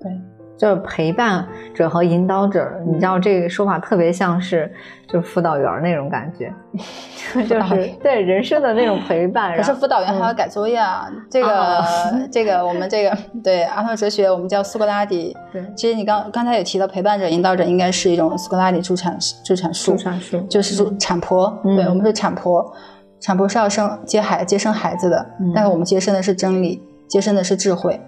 [0.00, 0.10] 对，
[0.56, 4.72] 就是陪伴者和引导者，你知道这个说法特别像是
[5.08, 6.52] 就是辅导员那种感觉，
[7.48, 9.56] 就是对人生的那种陪伴。
[9.56, 11.84] 可是辅导员还要改作业啊，这个、啊
[12.30, 15.36] 这个我们这个对阿特哲学我们叫苏格拉底。
[15.52, 21.56] 对其实你刚刚才也提到，陪伴者、引导者应该是一种苏格拉底助产助产术助，产术就是助产婆。
[21.64, 22.72] 嗯对我们是产婆，
[23.20, 28.00] 产婆是要生接孩接生孩子的，嗯但是我们接生的是真理，接生的是智慧。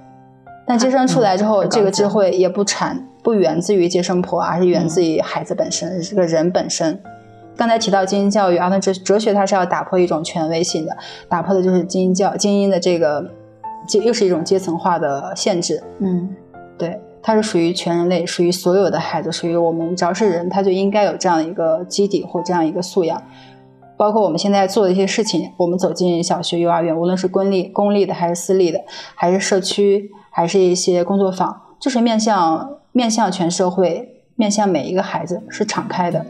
[0.66, 7.00] 但接生出来之后，嗯这个智慧也不产不源自于接生婆，而是源自于孩子本身，这个人本身。
[7.56, 10.96] 刚才提到精英教育，儿童哲哲学它是要打破一种权威性的，
[11.28, 13.30] 打破的就是精英教精英的这个，
[13.88, 15.82] 这又是一种阶层化的限制。
[16.00, 16.36] 嗯
[16.76, 23.22] 对，它是属于全人类，属于所有的孩子，属于我们只要是人，他就应该有这样的一个基底或这样一个素养。
[23.96, 28.78] 包括我们现在做的一些事情，我们走进小学、幼儿园，无论是公立、公立的还是私立的，
[29.14, 36.26] 还是社区，还是一些工作坊，就是面向面向全社会，面向每一个孩子，是敞开的。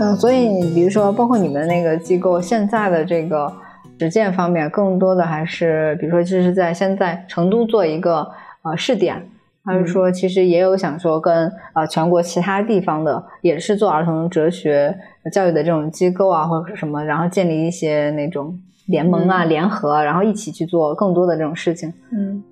[0.00, 3.52] 嗯，所以你比如说，包括你们那个机构现在的这个
[4.00, 8.28] 实践方面，更多的还是比如说，就是在现在成都做一个
[8.62, 9.28] 呃试点，
[9.64, 14.98] 还是说其实也有想说跟呃全国其他地方的也是做儿童哲学
[15.30, 18.58] 教育的这种机构啊，或者是什么，然后建立一些那种
[18.90, 21.92] 联盟啊、联合，然后一起去做更多的这种事情。
[22.12, 22.42] 嗯，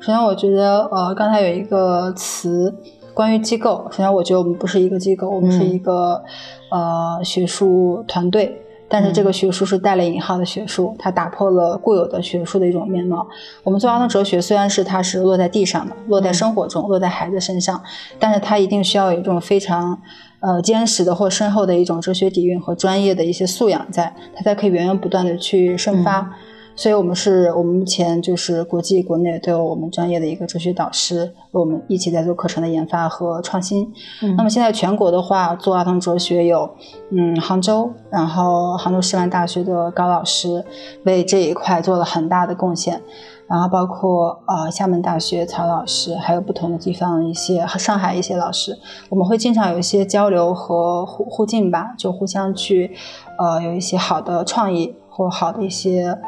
[0.00, 2.72] 首先我觉得，呃，刚才有一个词
[3.12, 6.22] 关于机构，首先我觉得我们不是一个机构，我们是一个、
[6.70, 8.62] 呃学术团队。
[8.90, 13.28] 但是这个学术是带了引号的学术，它打破了固有的学术的一种面貌。
[13.62, 17.82] 我们做儿童哲学，虽然是它是落在地上的，落在生活中，落在孩子身上，
[18.18, 20.00] 但是它一定需要有一种非常
[20.40, 26.34] 呃坚实的或深厚的一种哲学底蕴和专业的一些素养在，它才可以源源不断的去生发。
[26.76, 33.92] 所以，我们是我们目前就是国际、国内都有我们专业的一个哲学导师，为我们一起在做课程的研发和创新。
[34.22, 36.70] 嗯那么现在全国的话，做儿童哲学有，
[37.10, 40.64] 嗯，杭州，然后杭州师范大学的高老师
[41.02, 43.02] 为这一块做了很大的贡献，
[43.48, 48.78] 然后包括呃厦门大学曹老师，还有不同的地方一些上海一些老师，
[49.08, 52.94] 我们会经常有一些交流和互互进吧，就互相去
[53.38, 56.18] 呃有一些好的创意或好的一些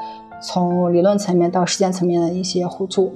[0.40, 3.14] 从理论层面到实践层面的一些互助。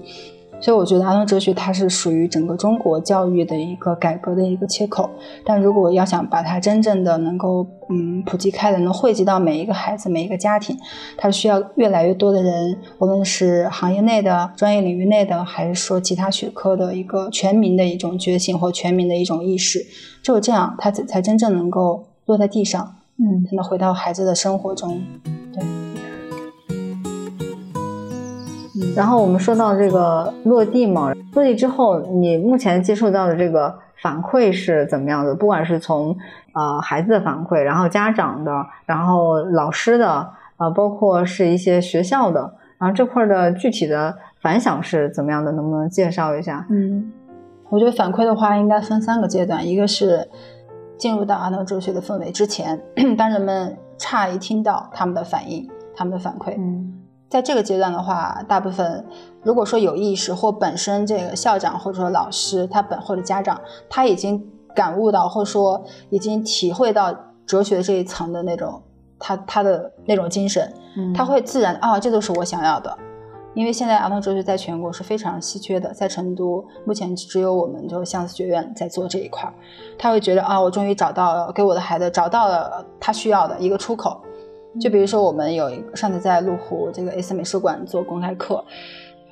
[0.64, 5.10] 所以我觉得儿童哲学它是属于整个中国教育的一个改革的一个切口。
[5.44, 10.74] 但如果要想把它真正的能够嗯普及开来，能惠及到每一个孩子、每一个家庭，
[11.18, 19.84] 它需要越来越多的人，无论是行业内的、专业领域内的，还是说其他学科的一个全民的一种觉醒或全民的一种意识，
[20.22, 25.02] 只有这样，它才才真正能够落在地上，嗯，才能回到孩子的生活中。
[28.96, 35.34] 然后我们说到这个落地嘛，落地之后，你目前接触到的这个反馈是怎么样的？
[35.34, 36.16] 不管是从
[36.52, 40.28] 呃孩子的反馈，然后家长的，然后老师的，
[40.58, 45.50] 呃，包括是一些学校的，然后这块的具体的反响是怎么样的？
[45.52, 46.64] 能不能介绍一下？
[46.70, 47.12] 嗯，
[47.70, 50.28] 我觉得反馈的话应该分三个阶段，一个是
[50.96, 52.80] 进入到阿诺哲学的氛围之前，
[53.18, 56.54] 当人们诧异听到他们的反应、他们的反馈。
[56.56, 57.00] 嗯。
[57.34, 59.04] 在这个阶段的话，大部分
[59.42, 63.60] 如果说有意识或本身这个校长或者说老师他本或者家长
[63.90, 67.12] 他已经感悟到或者说已经体会到
[67.44, 68.80] 哲学这一层的那种
[69.18, 70.72] 他他的那种精神，
[71.12, 72.96] 他会自然啊，这都是我想要的。
[73.54, 79.52] 因为现在儿童哲学在全国是非常稀缺的，在成都目前只有我们就是相思学院在做这一块儿，
[79.98, 84.20] 他会觉得啊，我终于找到了给我的孩子找到了他需要的一个出口。
[84.80, 88.64] 就比如说，我们有一上次在麓湖这个 A 四美术馆做公开课，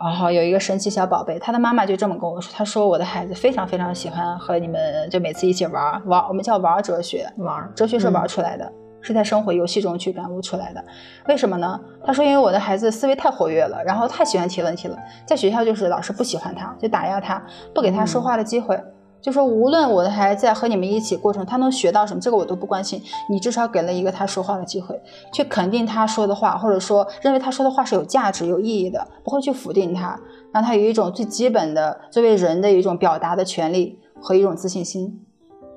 [0.00, 10.84] 然后有一个神奇小宝贝，他的妈妈就这么跟我说：“他说我的孩子非常非常喜欢和你们就每次一起玩玩，我们叫玩哲学，玩哲学是玩出来的，是在生活游戏中去感悟出来的。
[11.26, 11.80] 为什么呢？
[12.04, 17.42] 他说因为我的孩子思维太活跃了，然后太喜欢提问题了，在学校就是老师不喜欢他，就打压他，
[17.74, 18.80] 不给他说话的机会。”
[19.22, 23.00] 就说无论我的孩子在和你们一起过程，他能学到什么，这个我都不关心。
[23.30, 25.00] 你至少给了一个他说话的机会，
[25.32, 30.18] 去肯定他说的话，或者说认为他说的话是有价值、有意义的，不会去否定他，
[30.52, 35.24] 让他有一种最基本的作为人的一种表达的权利和一种自信心。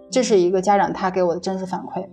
[0.09, 2.07] 这是一个家长他给我的真实反馈。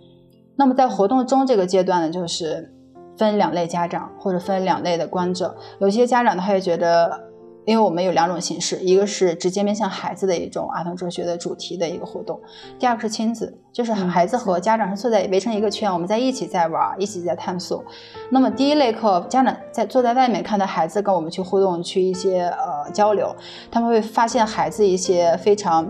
[0.57, 2.74] 那么在活动中这个阶段呢，就是
[3.16, 7.32] 分两类家长或者分两类的观者，有些家长他会觉得。
[7.65, 12.41] 因为我们有两种形式，一个是直接面向孩子的一种儿童哲学的主题的一个活动，
[12.77, 17.85] 第二个是亲子，就是孩子和家长是坐在围成一个圈，我们在一起在玩，一起在探索。
[18.31, 23.33] 那么第一类课，家长在坐在外面看到孩子跟我们去互动，去一些呃交流，
[23.71, 25.89] 他们会发现孩子一些非常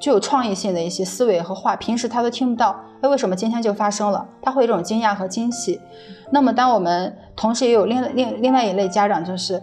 [0.00, 4.26] 具有创意性的一些思维和话，平时他都听不到，那为什么今天就发生了？
[4.42, 5.80] 他会有一种惊讶和惊喜。
[6.32, 9.62] 那么当我们同时也有另另另外一类家长就是。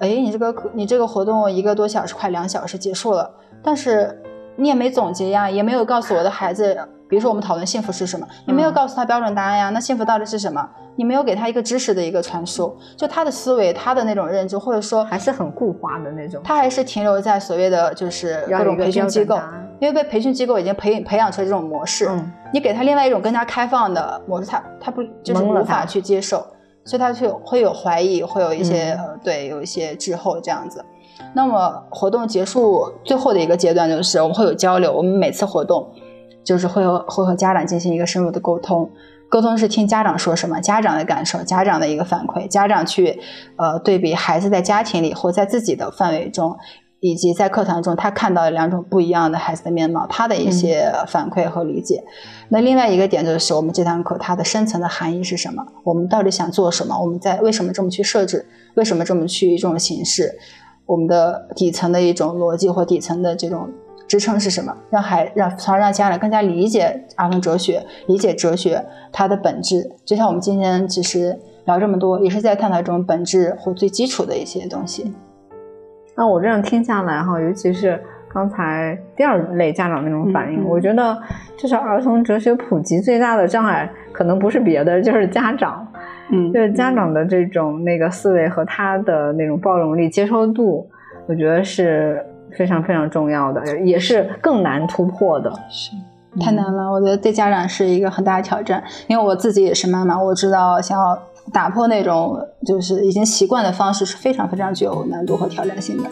[0.00, 3.30] 哎，你这个你这个活动一个多小时，快两小时结束了，
[3.62, 4.20] 但是
[4.56, 6.76] 你也没总结呀，也没有告诉我的孩子，
[7.06, 10.66] 比如说我们讨论幸福是什么，你没有告诉他标准答案呀，那幸福到底是什么？
[10.96, 19.38] 你没有给他一个知识的一个传输，就他的思维，他的那种认知，或者说还是很固化的那种，他还是停留在所谓的就是各种培训机构，
[19.80, 22.10] 因为被培训机构已经培培养出来这种模式，
[22.52, 26.46] 你给他另外一种更加开放的模式，他他不就是无法去接受。
[26.84, 30.84] 所以他就会有怀疑，会有一些呃，对，有一些滞后这样子。
[31.34, 35.88] 那么活动结束最后的一个阶段就是我们会有交流，我们每次活动
[36.42, 38.90] 就是会和会和家长进行一个深入的沟通，
[39.28, 43.20] 沟通是听家长说什么，家长的感受，家长的一个反馈，家长去
[43.56, 46.56] 呃对比孩子在家庭里或在自己的范围中。
[47.00, 52.04] 以及在课堂中，他看到两种不一样的孩子的面貌，他的一些反馈和理解。
[52.50, 55.66] 那另外一个点就是，我们这堂课它的深层的含义是什么？
[55.82, 56.98] 我们到底想做什么？
[57.00, 58.44] 我们在为什么这么去设置？
[58.74, 60.38] 为什么这么去一种形式？
[60.84, 63.70] 我们的底层的一种逻辑或底层的这种
[64.06, 64.76] 支撑是什么？
[64.90, 69.90] 让孩让从而让家长更加理解儿童哲学，理解哲学它的本质。
[70.04, 75.10] 就像我们今天其实聊这么多，也是在探讨这种本质或最基础的一些东西。
[76.16, 77.98] 那我这样听下来哈，尤其是
[78.28, 81.16] 刚才第二类家长那种反应，我觉得
[81.56, 85.86] 就是儿童哲学普及最大的障碍，可能不是别的，就是家长，
[86.30, 90.86] 嗯，就是家长的这种那个思维和他的那种包容力、接受度，
[91.26, 92.22] 我觉得是
[92.56, 95.50] 非常非常重要的，也是更难突破的。
[95.70, 95.92] 是，
[96.38, 101.18] 太难了，我觉得对家长是一个很大的挑战，因为我自己也是妈妈，我知道想要。
[101.52, 102.36] 打破那种
[102.66, 106.10] 就是已经习惯的方式是非常非常具有难度和挑战性的。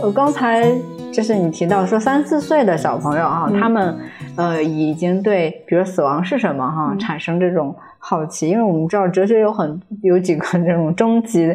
[0.00, 0.72] 呃，刚才
[1.12, 3.96] 就是你提到说三四岁的小朋友啊，他们
[4.36, 11.48] 呃已经对比如死亡是什么哈产生这种好奇，因为我们知道哲学有很有几个这种终极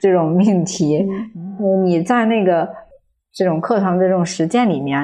[0.00, 1.06] 这种命题。
[1.84, 2.68] 你在那个
[3.32, 5.02] 这种课堂的这种实践里面，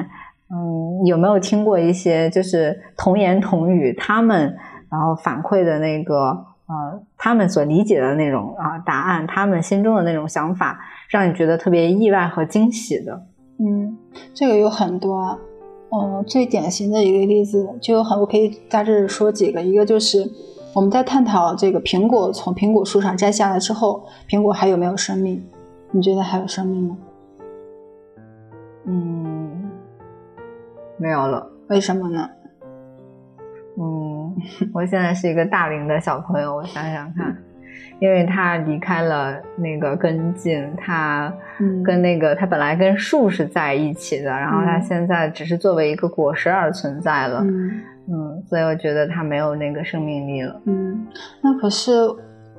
[0.49, 4.55] 嗯，有没有听过一些就是童言童语他们？
[4.91, 13.23] 然后反馈的那个呃他们所理解的那种啊答案，他们心中的那种想法，让你觉得特别意外和惊喜的？
[13.57, 13.97] 嗯，
[14.33, 15.39] 这个有很多。
[15.93, 19.61] 嗯，最典型的一个例子就有很，我可以大致说几个。
[19.61, 20.25] 一个就是
[20.73, 25.43] 我们在探讨这个苹果从苹果树上摘下来之后，苹果还有没有生命？
[25.91, 26.97] 你觉得还有生命吗？
[28.85, 29.69] 嗯，
[30.95, 31.45] 没有了。
[31.67, 32.29] 为什么呢？
[34.37, 37.35] 嗯， 我现在是一个大龄的小朋友，我想想看。
[37.99, 41.31] 因为他离开了那个根茎，他
[41.85, 50.59] 跟那个他本来跟树是在一起的，然后他现在只是作为一个果实而存在了，嗯，所以我觉得他没有那个生命力了。
[50.65, 51.05] 嗯，
[51.43, 51.91] 那可是，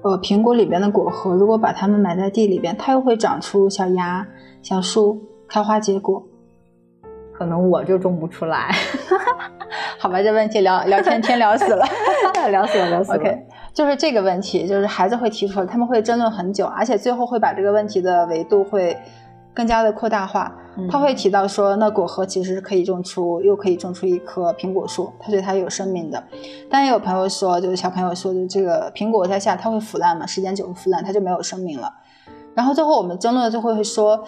[0.02, 4.24] 呃，苹果里边的果核，如果把它们埋在地里边，它又会长出小芽、
[4.62, 6.24] 小树，开花结果。
[7.42, 8.70] 可能我就种不出来，
[9.98, 11.84] 好吧，这问题聊聊天天聊死了，
[12.50, 13.18] 聊死了，聊死了。
[13.18, 13.46] OK。
[13.74, 18.96] 就是这个问题，就是孩子会提出来，他们会争论很久，而且最后会把这个问题的维度会
[19.52, 20.52] 更加的扩大化。
[20.88, 26.22] 他会提到说，那果核其实是可以种出，又可以种出一棵苹果树，它对它有生命的。
[26.70, 31.92] 但也有朋友说，就是小朋友说的这个苹果在下它会腐烂嘛，时间久了腐烂，它就没有生命了。
[32.54, 34.22] 然后最后我们争论最后会说，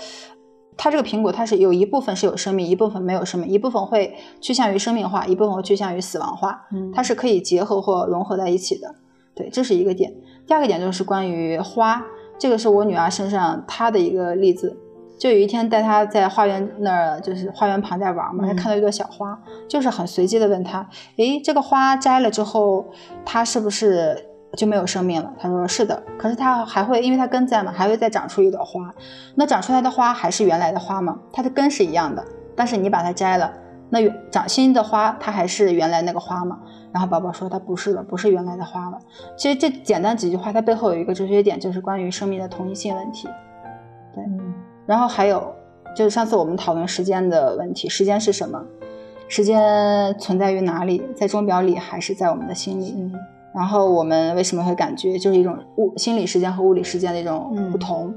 [0.76, 8.94] 它这个苹果它是有一部分是有生命，一部分没有生命，一部分会趋向于生命化，一部分会趋向于死亡化，它是可以结合或融合在一起的。
[9.34, 10.12] 对，这是一个点。
[10.46, 12.04] 第二个点就是关于花，
[12.38, 14.76] 这个是我女儿身上她的一个例子。
[15.16, 22.86] 就有一天带她在花园那儿，就是花园旁在玩嘛，她看到一朵小花，就是很随机的问她：“诶，这个花摘了之后，
[23.24, 24.26] 它是不是
[24.56, 28.92] 就没有生命了？”他说：“是的。”可是它还会，因为它根在嘛，还会再长出一朵花。
[29.34, 31.18] 那长出来的花还是原来的花吗？
[31.32, 32.24] 它的根是一样的，
[32.54, 33.52] 但是你把它摘了，
[33.90, 34.00] 那
[34.30, 36.60] 长新的花，它还是原来那个花吗？
[36.92, 38.98] 然后宝宝说：“它不是了，不是原来的花了。”
[39.36, 43.28] 其实这简单几句话，它背后有一个哲学点，就是关于生命的同一性问题。
[44.14, 44.22] 对，
[44.86, 45.52] 然后还有
[45.96, 48.62] 就是上次我们讨论时间的问题，时间是什么？
[49.26, 51.02] 时间存在于哪里？
[51.16, 53.10] 在钟表里还是在我们的心里？
[53.54, 58.12] 然后我们为什么会感觉就是一种物心理时间和物理时间的一种不同？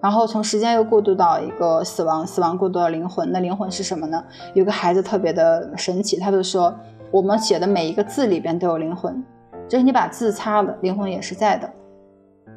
[0.00, 4.22] 然后从时间又过渡到一个死亡，死亡过渡到灵魂，那灵魂是什么呢？
[4.54, 6.74] 有个孩子特别的神奇，他就说。
[7.10, 9.24] 我们写的每一个字里边都有灵魂，
[9.66, 11.66] 就是你把字擦了，灵魂也是在的。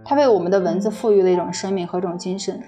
[0.03, 2.61] 它为我们的文字赋予了一种生命和一种精神。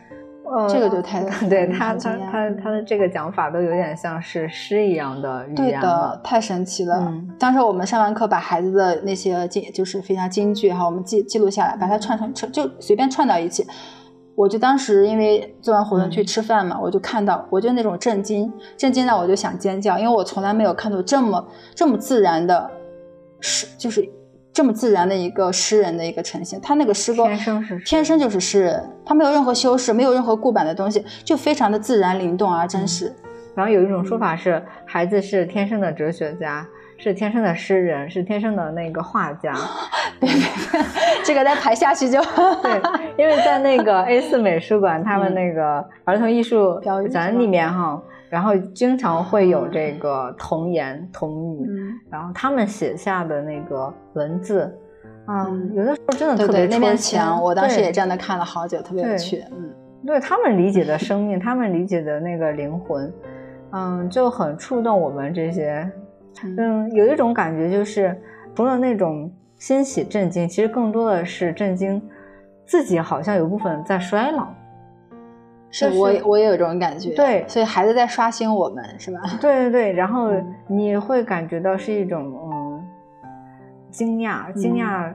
[0.55, 7.11] 呃，这个就太 对他他他他的这个讲法都有点像是诗一样的语言对的，太神奇了。
[7.39, 13.65] 当时我们上完课，把孩子的那些金就是非常京剧哈，我们记记录下来，把它串成就随便串到一起。
[14.35, 22.69] 我就当时因为做完活动去吃饭嘛，我就看到，我就那种震惊，震惊到我就想尖叫，因为我从来没有看到这么这么自然的
[23.41, 24.07] 是，就是
[24.53, 26.61] 这么自然的一个诗人的一个呈现。
[26.61, 33.11] 他那个诗歌天生是天生就是诗人，他没有任何修饰，没有任何固板的东西，就非常的自然灵动而真实。
[33.55, 36.65] 然后有一种说法是，孩子是天生的哲学家。
[36.95, 39.53] 是天生的诗人，是天生的那个画家。
[40.21, 40.29] 对，
[41.21, 42.21] 这个再排下去就
[42.63, 42.81] 对，
[43.17, 46.79] 因为在那个 A 四美术馆，他们那个儿童艺术
[47.11, 48.01] 展里面哈，
[48.33, 51.69] 然后经常会有这个童言童语，
[52.09, 54.75] 然后他们写下的那个文字
[55.27, 59.43] 啊，有的时候真的特别那面墙，我当时也站那看了好久，特别有趣。
[59.51, 59.69] 嗯，
[60.07, 63.13] 对他们理解的生命，他们理解的那个灵魂，
[63.71, 65.87] 嗯，就很触动我们这些。
[66.57, 68.19] 嗯，有一种感觉就是，
[68.55, 72.01] 除了那种欣喜震惊，其实更多的是震惊
[72.65, 74.47] 自己，好像有部分在衰老。
[75.73, 77.09] 是我我也有这种感觉。
[77.15, 79.19] 对，所以孩子在刷新我们，是吧？
[79.41, 80.31] 对对对，然后
[80.67, 82.87] 你会感觉到是一种嗯
[83.91, 85.11] 惊讶，惊讶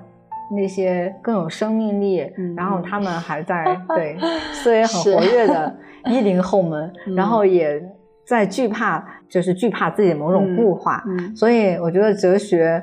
[0.50, 4.18] 那些更有生命力，然后他们还在 对
[4.52, 5.76] 思维很活跃的
[6.10, 7.82] 一零后们，然后也。
[8.28, 11.02] 在惧怕，就是惧怕自己的某种固化，
[11.34, 12.82] 所以我觉得哲学，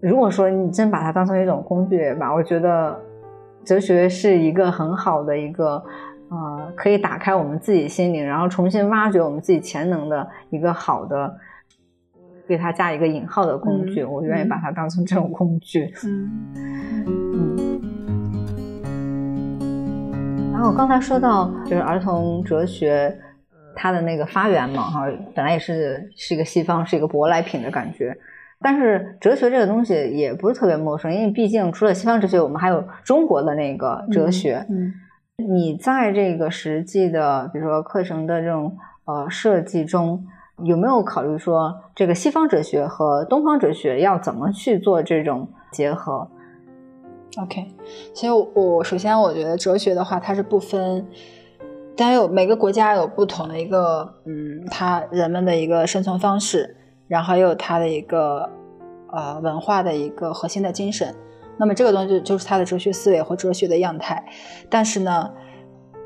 [0.00, 2.96] 如果说你真把它当成一种工具吧，我觉得
[3.64, 5.82] 哲学是一个很好的一个，
[6.28, 11.36] 呃，可以打开我们自己心灵，然后重新挖掘我们自己潜能的一个好的，
[12.46, 14.04] 给它加一个引号的工具。
[14.04, 15.92] 我愿意把它当成这种工具。
[16.04, 16.30] 嗯
[17.06, 17.80] 嗯。
[20.52, 23.16] 然后我刚才说到，就是儿童哲学。
[23.74, 28.14] 它的那个发源嘛，哈，本来也是是一个西方，是一个舶来品的感觉。
[28.62, 34.64] 但是哲学这个东西也不是特别陌生，因为毕竟除了西方哲学，我们还有中国的那个哲学。
[34.70, 34.92] 嗯，
[35.36, 40.24] 你在这个实际的，比如说课程的这种呃设计中，
[40.64, 46.28] 有没有考虑说这个西方哲学和东方哲学要怎么去做这种结合。
[47.38, 47.66] OK，
[48.12, 51.06] 其实我首先我觉得哲学的话，它是不分，
[51.96, 56.76] 但有每个国家有不同的一个，嗯，它人们的一个生存方式，
[57.12, 58.48] 然后又有它的一个
[59.12, 61.14] 呃文化的一个核心的精神。
[61.58, 64.24] 那么这个东西就是它的哲学思维或哲学的样态。
[64.70, 65.30] 但是呢，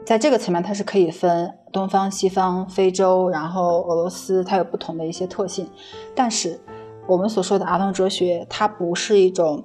[0.05, 5.71] 在这个层面，它是可以分东方、西方、非洲，然后俄罗斯，它有不同的一些特性。
[6.15, 6.59] 但是
[7.07, 9.65] 我们所说的儿童哲学，它不是一种。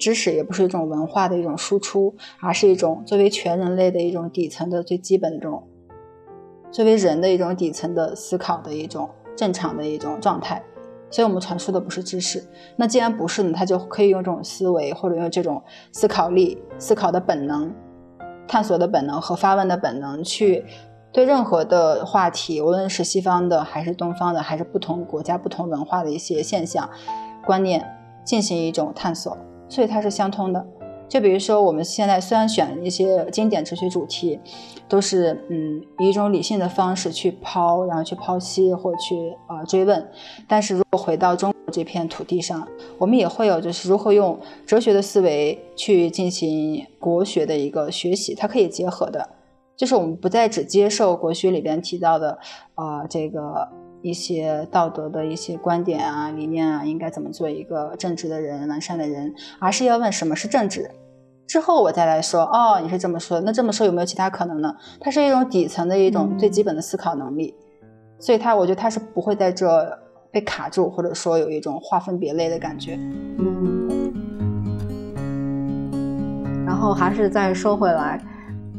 [0.00, 5.62] 知识也不是一种文化的一种输出，而是一种作为全人类的一种底层的最基本的这种，
[6.72, 10.62] 作为人的一种底层的思考的一种正常的一种状态。
[11.10, 12.42] 所以，我们传输的不是知识。
[12.76, 17.74] 那既然不是呢，他就可以用这种思维，或者用这种思考力、思考的本能、
[18.46, 20.64] 探索的本能和发问的本能，去
[21.12, 26.88] 对任何的话题，无论是西方的，还是东方的，还是不同国家、不同文化的一些现象、
[27.44, 27.84] 观念，
[28.24, 29.36] 进行一种探索。
[29.68, 30.66] 所以它是相通的，
[31.08, 34.40] 就比如说我们现在虽然选一些经典哲学主题，
[34.90, 40.06] 都是嗯以一种理性的方式去抛，然后去剖析或去呃追问，
[40.46, 42.68] 但是如果回到中国这片土地上，
[42.98, 49.26] 我们也会有就是如何用哲学的思维去进行国学的一个学习，它可以结合的，
[49.76, 52.38] 就是我们不再只接受国学里边提到的
[52.74, 53.68] 啊这个。
[54.02, 60.90] 一些道德的一些观点啊、理念啊，应该怎么做一个正直的人、完善的人，而是要问什么是正直，
[61.50, 64.72] 之后我再来说哦，你是这么说，那这么说有没有其他可能呢？
[65.00, 67.52] 它是一种底层的一种最基本的思考能力，
[68.20, 69.68] 所以它我觉得它是不会在这
[70.30, 72.94] 被卡住，或者说有一种划分别类的感觉。
[73.40, 74.12] 嗯，
[76.64, 78.22] 然后还是再说回来，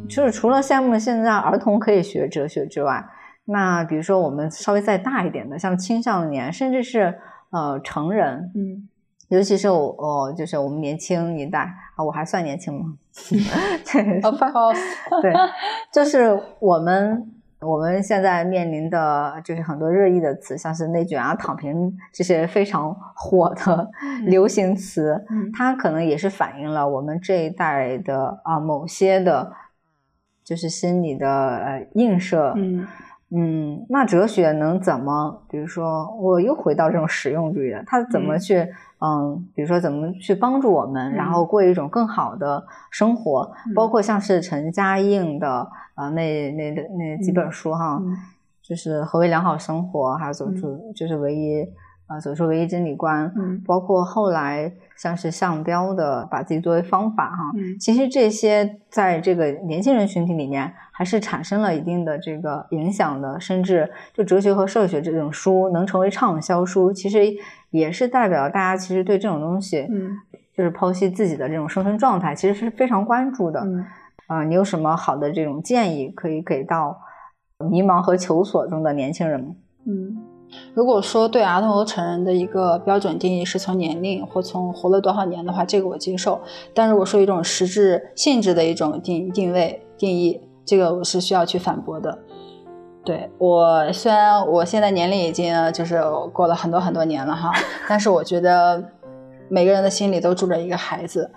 [0.07, 3.05] 就是除了羡慕现在儿童可以学哲学之外。
[3.43, 7.15] 那比如说，我们稍微再大一点的，像青少年，甚至是
[7.49, 8.87] 呃成人，嗯，
[9.31, 11.61] 尤其是我，哦，就是我们年轻一代
[11.95, 12.93] 啊，我还算年轻吗？
[13.29, 14.77] 对， Of course，
[15.23, 15.33] 对，
[15.89, 23.89] 就是我们我们现在面临的就是很多热议的词，像是内卷啊、躺平这些非常火的
[24.25, 25.23] 流行词，
[25.57, 29.53] 它可能也是反映了我们这一代的啊某些的，
[30.43, 32.85] 就是心理的呃映射，嗯。
[33.33, 35.41] 嗯，那哲学能怎么？
[35.49, 38.67] 比如说，我又回到这种实用主义了，它怎么去？
[38.99, 43.51] 嗯，比如说怎么去帮助我们，然后过一种更好的生活？
[43.73, 47.99] 包括像是陈嘉映的啊，那那的那几本书哈，
[48.61, 51.65] 就是何为良好生活，还有走出就是唯一。
[52.11, 67.19] 啊，所说唯一真理观，嗯，包括后来像是向标的，把自己作为方法哈，嗯，其实这些在这个年轻人群体里面还是产生了一定的这个影响的，甚至就哲学和社会学这种书能成为畅销书，其实
[67.69, 70.17] 也是代表大家其实对这种东西，嗯，
[70.53, 73.85] 就是剖析自己的这种生存状态，其实是非常关注的，嗯，
[74.27, 76.99] 啊，你有什么好的这种建议可以给到
[77.69, 79.55] 迷茫和求索中的年轻人吗？
[79.85, 80.17] 嗯。
[80.73, 86.39] 如果说对儿童和成人的一个标准定义是从年龄或从活了多少年的话，这个我接受。
[86.73, 92.17] 但如果说一种实质性质的一种定定位定义，这个我是需要去反驳的。
[93.03, 97.51] 对我虽然我现在年龄已经就是过了很多很多年了哈，
[97.89, 98.83] 但是我觉得
[99.49, 101.31] 每个人的心里都住着一个孩子，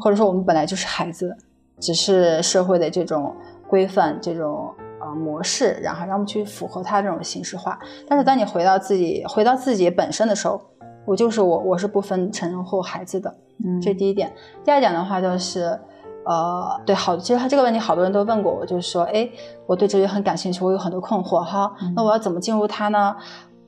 [0.00, 1.36] 或者说我们本来就是孩子，
[1.78, 3.34] 只是社会的这种
[3.68, 4.70] 规范这种。
[5.10, 7.78] 呃，模式，然后让我们去符合它这种形式化。
[8.08, 10.60] 但是当你回到自己，回到自己本身的时候，
[11.04, 13.34] 我就是我，我是不分成人或孩子的。
[13.64, 14.32] 嗯，这是第一点。
[14.64, 15.78] 第二点的话就是，
[16.24, 19.28] 呃，对，好，其实他这个问题好多人都问过我，就是说，哎，
[19.66, 23.16] 我对哲学很感兴趣，我有很多困惑，哈，那我要怎么进入它呢？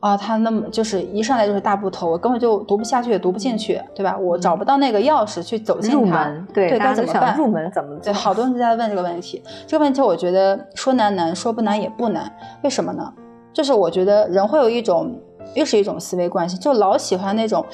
[0.02, 4.18] 啊，他那么就是一上来就是大部头，我根本就读不下去，也读不进去，对吧？
[4.18, 7.36] 我找不到那个钥匙去走进它，对，该怎么办？
[7.38, 7.96] 入门怎么？
[8.00, 9.40] 对，好多人都在问这个问题。
[9.64, 12.28] 这个问题我觉得说难难，说不难也不难。
[12.64, 13.14] 为什么呢？
[13.52, 15.16] 就是我觉得人会有一种，
[15.54, 17.64] 又是一种思维惯性，就老喜欢那种，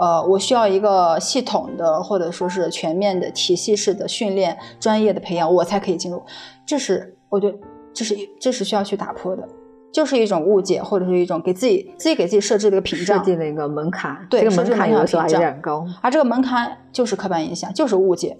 [0.00, 6.20] 呃，我需要一个系统的或者说是全面的体系式的训练、专业的培养，我才可以进入。
[6.66, 7.56] 这是我觉得
[7.94, 9.46] 这是这是需要去打破的。
[9.92, 14.14] 就是一种误解，或者是一种给自己自己给自己设置了一个屏障，设计了一个门槛。
[14.28, 15.86] 对，这个门槛有有点高。
[16.02, 18.36] 而这个门槛就是刻板印象，就是误解。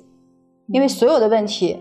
[0.68, 1.80] 因为所有的问题，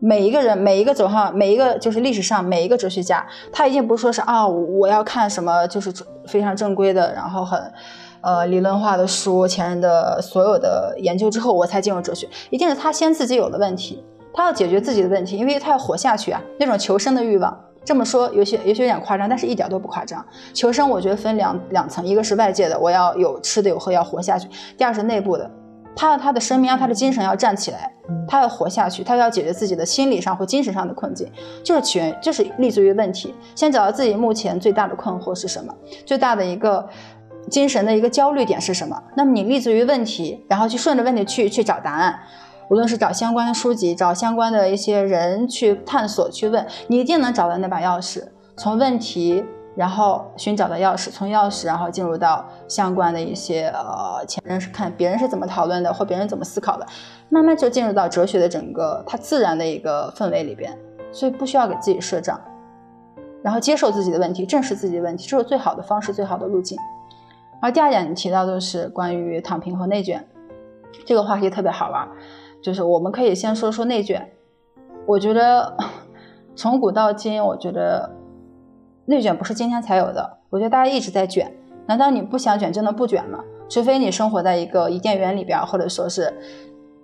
[0.00, 5.92] 每一个人，每一个走上，每一个就是历史上每一个哲学家，他一定不是说是啊，我要看什么就是
[6.26, 7.60] 非常正规的，然后很
[8.20, 12.28] 呃理论化的书，前人的所有的研究之后，我才进入哲学。
[12.50, 17.58] 一定是他先自己有了问题，他要解决自己的问题，因为他要活下去啊，那种求生的欲望。
[17.84, 20.24] 这么说有些也许有点夸张，但是一点都不夸张。
[20.52, 25.50] 求生我觉得分两两层，一个是外界的，我要有吃的有喝要活下去；第二是内部的，
[25.96, 27.90] 他他的生命啊，他的精神要站起来，
[28.28, 31.30] 他要活下去，他要解决自己的心理上或精神上的困境，
[31.64, 35.74] 就是起源，就是立足于问题，先找到自己目前最大的困惑是什么，
[36.04, 36.86] 最大的一个
[37.50, 39.02] 精神的一个焦虑点是什么。
[39.16, 42.18] 那么你立足于问题，然后去顺着问题去去找答案，
[42.70, 49.44] 无论是找相关的书籍，找相关的一些人去探索去问，你一定能找到那把钥匙，从问题。
[49.76, 56.84] 然后寻找到钥匙，从钥匙然后进入到相关的一些呃前人是看别人是怎么讨论的，或别人怎么思考的，
[57.28, 60.76] 慢慢就进入到哲学的整个它自然的一个氛围里边，
[61.12, 62.40] 所以不需要给自己设障，
[63.40, 66.76] 然后接受自己的问题，正视自己的问题，这是最好的方式，最好的路径。
[67.62, 70.26] 而第二点你提到的是关于躺平和内卷，
[71.06, 72.08] 这个话题特别好玩，
[72.62, 74.30] 就是我们可以先说说内卷，
[75.06, 75.76] 我觉得
[76.54, 78.14] 从古到今，我觉得。
[79.10, 81.50] 内卷不是今天才有的，我觉得大家一直在卷。
[81.86, 83.42] 难道你不想卷就能不卷吗？
[83.66, 86.30] 除非你生活在一个伊甸园里边，或者说是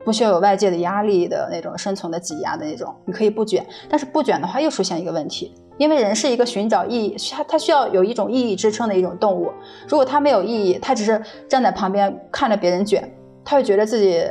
[0.04, 3.64] 不需要有外界的压力的那种生存的挤压的那种，你可以不卷。
[3.88, 9.50] 但是不卷的话，又出现一个问题，因为人是一个寻找意义，他他需要有一种意义支撑的一种动物。
[9.88, 13.10] 如果他没有意义，他只是站在旁边看着别人卷，
[13.42, 14.22] 他会觉得自己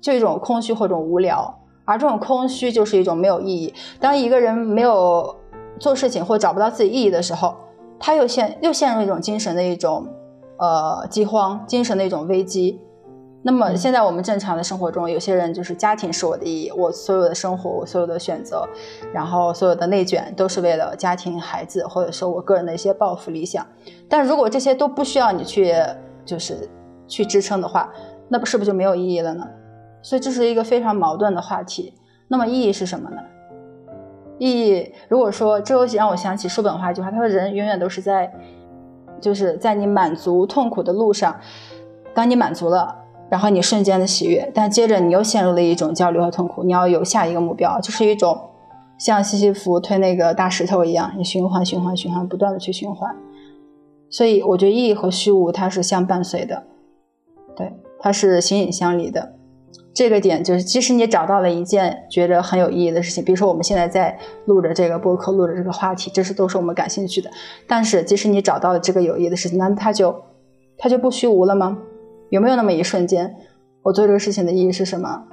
[0.00, 3.74] 就一种空虚或者无聊，而这种空虚就是一种没有意义。
[3.98, 5.36] 当一个人没有。
[5.78, 7.56] 做事情或找不到自己意义的时候，
[7.98, 10.06] 他又陷又陷入一种精神的一种
[10.58, 12.78] 呃饥荒，精神的一种危机。
[13.42, 18.68] 那么现在我们正常的生活中，有些人就是家庭是我的意义，我所有的生活，我所有的选择，
[19.10, 23.66] 然后所有的内卷都是为了家庭、孩子，或者说我个人的一些抱负理想。
[24.06, 25.74] 但如果这些都不需要你去
[26.26, 26.68] 就是
[27.08, 27.90] 去支撑的话，
[28.28, 29.48] 那不是不是就没有意义了呢？
[30.02, 31.94] 所以这是一个非常矛盾的话题。
[32.28, 33.16] 那么意义是什么呢？
[34.38, 38.32] 意义，如果说这游戏让我想起叔本华一句话，他说人永远都是在，
[39.20, 41.36] 就是在你满足痛苦的路上，
[42.14, 42.96] 当你满足了，
[43.28, 48.38] 然后你瞬间的喜悦，但接着你又陷入了一种焦虑和痛苦，你要有下一个目标，就是一种
[48.96, 53.14] 像西西弗推那个大石头一样，你循环循环循环，不断的去循环。
[54.08, 56.62] 所以我觉得意义和虚无它是相伴随的，
[57.54, 59.34] 对，它是形影相离的。
[59.92, 64.16] 这个点就是，即使你找到了一件觉得很有意义的事情，比如说我们现在在
[64.46, 67.28] 录着这个播客，录着这个话题，这是都是我们感兴趣的。
[67.66, 70.14] 但是，即使你找到了这个有意义的事情，那它就
[70.78, 71.78] 它就不虚无了吗？
[72.28, 73.34] 有没有那么一瞬间，
[73.82, 75.24] 我做这个事情的意义是什么？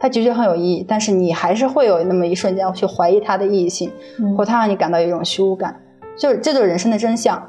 [0.00, 3.92] 它的确很有意义，但是你还是会有那么一瞬间去怀疑它的意义性，
[4.36, 5.80] 或它让你感到一种虚无感。
[6.16, 7.40] 就是这就是人生的真相。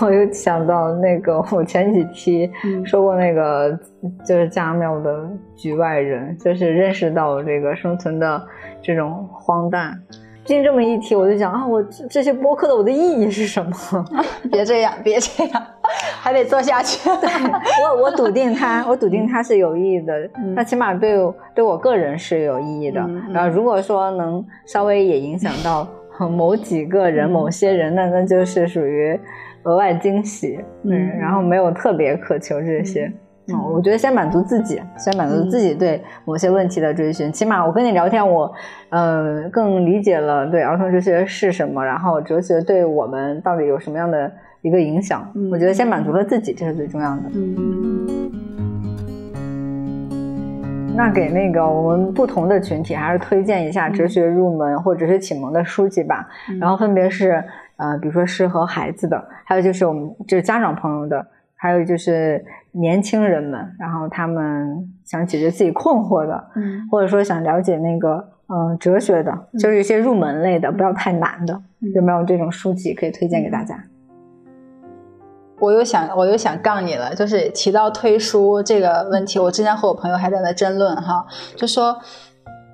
[0.00, 2.50] 我又想到那个，我前几期
[2.84, 3.78] 说过那个，
[4.24, 8.42] 就是家庙的局外人，就是认识到这个生存的
[8.80, 9.92] 这种荒诞。
[10.44, 11.80] 经这么一提，我就想啊，我
[12.10, 13.72] 这些播客的我的意义是什么？
[14.50, 15.62] 别这样，别这样，
[16.20, 17.08] 还得做下去。
[17.08, 20.28] 我我笃定它，我笃定它是有意义的。
[20.56, 21.16] 那起码对
[21.54, 23.00] 对我个人是有意义的。
[23.32, 25.86] 然后如果说能稍微也影响到
[26.28, 29.20] 某几个人、某些人，那那就是属于。
[29.64, 33.12] 额外惊喜，嗯，然后没有特别渴求这些，
[33.48, 37.30] 嗯，我觉得先满足自己，先满足自己对某些问题的追寻。
[37.32, 38.52] 起码我跟你聊天，我，
[38.90, 44.30] 呃，更理解了对儿童哲学是什么，然后哲学对我们到底有什么样的
[44.62, 45.26] 一个影响。
[45.50, 47.22] 我觉得先满足了自己，这是最重要的。
[47.34, 48.30] 嗯。
[50.94, 56.28] 那给那个我们不同的群体，还是推荐一下哲学入门或者是启蒙的书籍吧。
[56.60, 57.42] 然后分别是。
[57.82, 61.26] 呃，比如说适合孩子的，还有就是我们就是家长朋友的，
[61.56, 71.60] 还有就是年轻人们，然后他们想解决自己困惑的，嗯，或者说想了解那个呃哲学的，就是一些入门类的，不要太难的，
[71.96, 73.76] 有没有这种书籍可以推荐给大家？
[75.58, 81.26] 我又想我又想杠你了，就是提到推书这个问题，我之前和我朋友还在那争论哈，
[81.56, 81.98] 就说。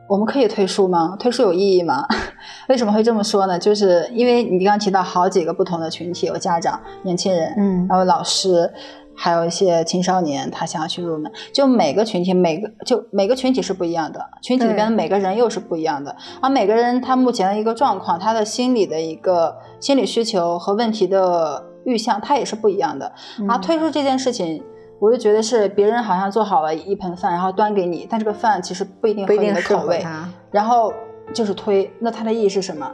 [0.09, 1.15] 我们可以退书吗？
[1.21, 2.07] 退书有意义吗？
[2.69, 3.59] 为什么会这么说呢？
[3.59, 8.73] 就是因为你刚刚提到好几个不同的群体，有家长、年轻人，嗯，然后老师，
[9.15, 11.31] 还有一些青少年，他想要去入门。
[11.53, 16.17] 就每个群体，每个就每个群体是不一样的，群体里边的每个人又是不一样的。
[16.41, 23.13] 而每个人他目前的一个状况，他的心理的一个心理需求和问题的预向，他也是不一样的。
[23.47, 24.65] 而退出这件事情。
[25.01, 30.05] 我就觉得是别人好像做好了一盆饭，然后端给你，但这个饭其实不一定合你的口味。
[30.51, 30.93] 然后
[31.33, 32.91] 就是推，那它的意义是什么？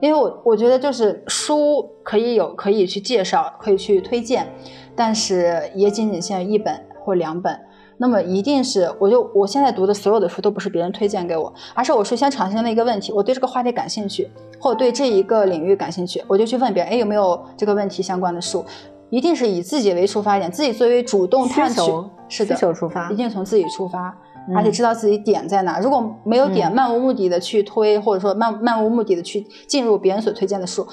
[0.00, 4.46] 因为我我觉得就是书可以有可以去介绍，可以去推荐，
[4.94, 7.58] 但是也仅仅限于一本或两本。
[7.98, 14.30] 那么一定是我就我现在读的所有的书都不是别人推荐给我，而是我首先产生了一个问题，我对这个话题感兴趣，
[14.60, 18.62] 或者对这一个领域感兴趣，我就去问别人，哎有没有这个问题相关的书。
[19.10, 24.16] 一定是以自己为出发点，自己作为主动探求，是的，需求出发一，定从自己出发，
[24.54, 25.78] 而且知道自己点在哪。
[25.78, 30.86] 如果没有点，嗯漫无目的的去推，或者说漫漫无目的的去进入别人所推荐的书，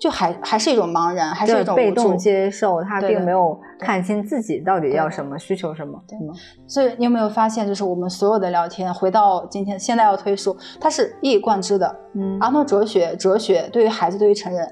[0.00, 2.16] 就还还是一种茫然，还是一种被动。
[2.18, 6.34] 接受，他并没有看清自己到底要什么，需求什么，对对吗？
[6.66, 11.94] 所以你有没有发现，就是我们所有的聊天，回到今天现在要推书，它是一以贯之的。
[12.14, 14.68] 嗯儿童哲学，哲学对于孩子，对于成人，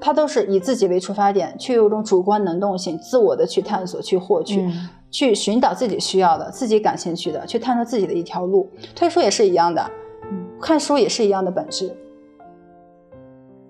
[0.00, 8.70] 它都是以自己为出发点，去有一种主观能动性，自我的去探索、去获取、嗯去寻找自己需要的、自己感兴趣的，去探索自己的一条路。
[8.94, 9.90] 推书也是一样的，
[10.30, 11.96] 嗯看书也是一样的本质。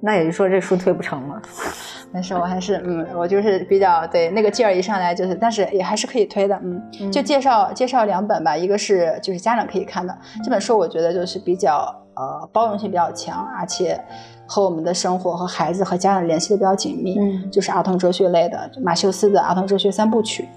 [0.00, 1.40] 那也就是说这书推不成了。
[2.12, 14.02] 但是我还是嗯，我就是比较对那个劲儿一上来就是，但是也还是可以推的，嗯，嗯就介绍介绍两本吧，一个是就是家长可以看的这本书，我觉得就是比较呃包容性比较强，而且
[14.46, 20.48] 和我们的生活和孩子和家长联系的比较紧密，嗯就是儿童哲学类的马修斯的儿童哲学三部曲。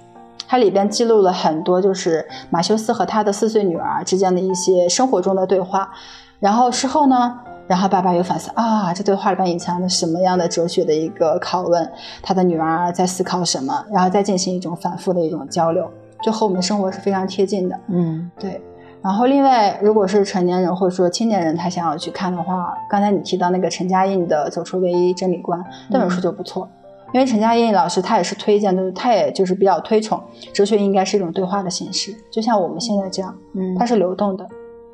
[0.47, 5.91] 它里边记录了很多，就是马修斯和他的四岁女儿之间的一些生活中的对话。
[6.39, 11.87] 然后事后呢，然后爸爸又反思啊，这对话里边隐藏了什么样的哲学的一个拷问？
[12.23, 13.85] 他的女儿在思考什么？
[13.91, 15.87] 然后再进行一种反复的一种交流，
[16.23, 17.79] 就和我们的生活是非常贴近的。
[17.89, 18.59] 嗯对，
[19.01, 26.67] 然后另外，如果是成年人或者说青年人，他想要去看的话，刚才你提到那个陈嘉映的《走出唯一真理观》这本书就不错，
[27.13, 30.21] 因为陈嘉映老师他也是推荐，就是他也就是比较推崇
[30.53, 33.75] 哲学应该是一种对话的形式，就像我们现在这样，嗯。
[33.77, 34.45] 它是流动的。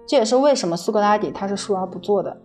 [0.07, 2.37] 这也是为什么苏格拉底他是述而不作的，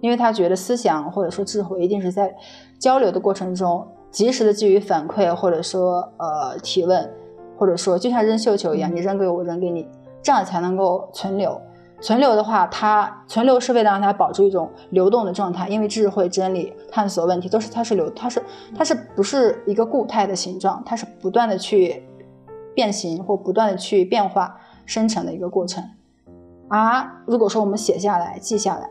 [0.00, 2.32] 因为他觉得思想或者说智慧一定是在
[2.78, 7.10] 交流的过程中及时的给予反馈，或者说呃提问，
[7.56, 9.88] 或者说就像扔绣球一样，你扔给我，我扔给你，
[10.22, 11.60] 这样才能够存留。
[12.00, 18.40] 存留的话，它存留是为了让它保持一种流动的状态，因为智慧、真理、探索问题都是它是流，它是
[18.76, 20.80] 它是不是一个固态的形状？
[20.86, 22.04] 它是不断的去
[22.72, 24.56] 变形或不断的去变化
[24.86, 25.82] 生成的一个过程。
[26.68, 28.88] 而如果说我们写下来、记下来，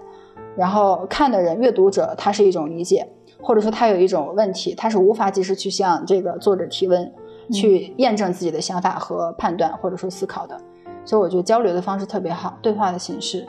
[0.58, 3.08] 然后看的人、阅读者他是一种理解，
[3.42, 7.10] 或者说他有一种问题，他是无法及时去向这个作者提问，
[7.54, 10.60] 去验证自己的想法和判断或者说思考的。
[11.08, 13.46] 所以我觉得交流的方式特别好，对话的形式。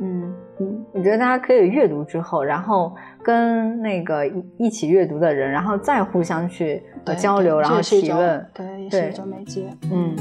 [0.00, 6.82] 嗯，嗯，我觉得大家可以阅读之后，然后跟那个一一起阅读的人，然后再互相去
[7.16, 8.46] 交流，然后提问。
[8.52, 9.70] 对，也对是一种媒介。
[9.90, 10.14] 嗯，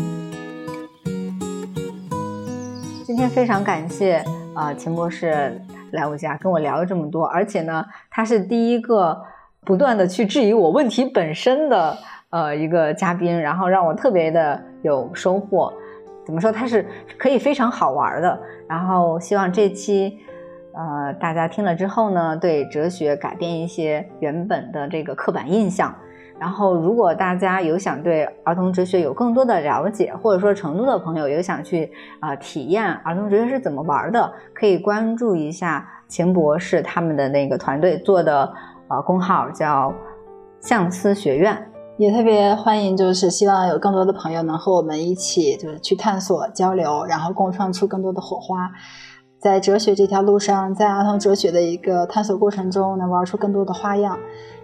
[3.06, 4.16] 今天非常感谢
[4.56, 9.22] 啊、呃秦博士来我家跟我聊了这么多，而且呢，他是第一个
[9.66, 11.98] 不断的去质疑我问题本身的
[12.30, 15.74] 呃一个嘉宾，然后让我特别的有收获。
[16.28, 16.52] 怎么说？
[16.52, 16.86] 它是
[17.18, 18.40] 可以非常好玩的。
[18.68, 20.20] 然后希望这期
[20.74, 25.96] 呃大家听了之后呢，对哲学改变一些原本的这个刻板印象。
[26.40, 38.54] 然后，如果大家有想对儿童哲学有更多的了解，或者说成都的朋友有想去啊、体验儿童哲学是怎么玩的，可以关注一下秦博士他们的那个团队做的
[38.88, 39.92] 呃公号，叫
[40.60, 41.58] 相思学院。
[41.98, 48.70] 也特别欢迎，就是希望有更多的朋友能和我们一起，就是去探索、交流，然后共创出更多的火花。
[49.40, 54.16] 在哲学这条路上，在儿童哲学的一个探索过程中，能玩出更多的花样，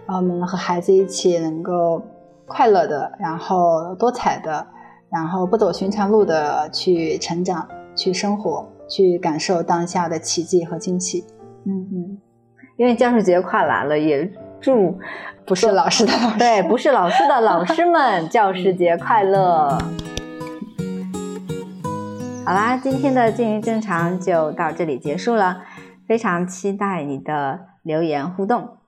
[0.06, 2.00] 让我们和孩子一起能够
[2.46, 4.64] 快乐的，然后多彩的，
[5.10, 7.66] 然后不走寻常路的去成长、
[7.96, 11.24] 去生活、去感受当下的奇迹和惊喜。
[11.66, 12.18] 嗯嗯，
[12.76, 14.30] 因为教师节快来了，也
[14.60, 14.96] 祝
[15.46, 19.78] 不是老师的老师，对不是老师的老师们教师节快乐。
[22.46, 25.62] 好啦，今天的静于正常就到这里结束了，
[26.08, 28.78] 非常期待你的留言互动。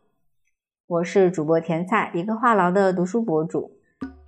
[0.87, 3.73] 我是主播甜菜，一个话痨的读书博主，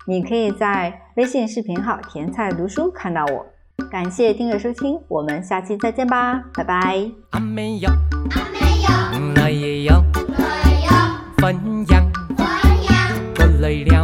[0.06, 3.46] 你可以在微信视频号“甜菜读书”看到我。
[3.90, 7.10] 感谢订阅收听，我们下期再见吧，拜拜。
[13.60, 13.97] 阿妹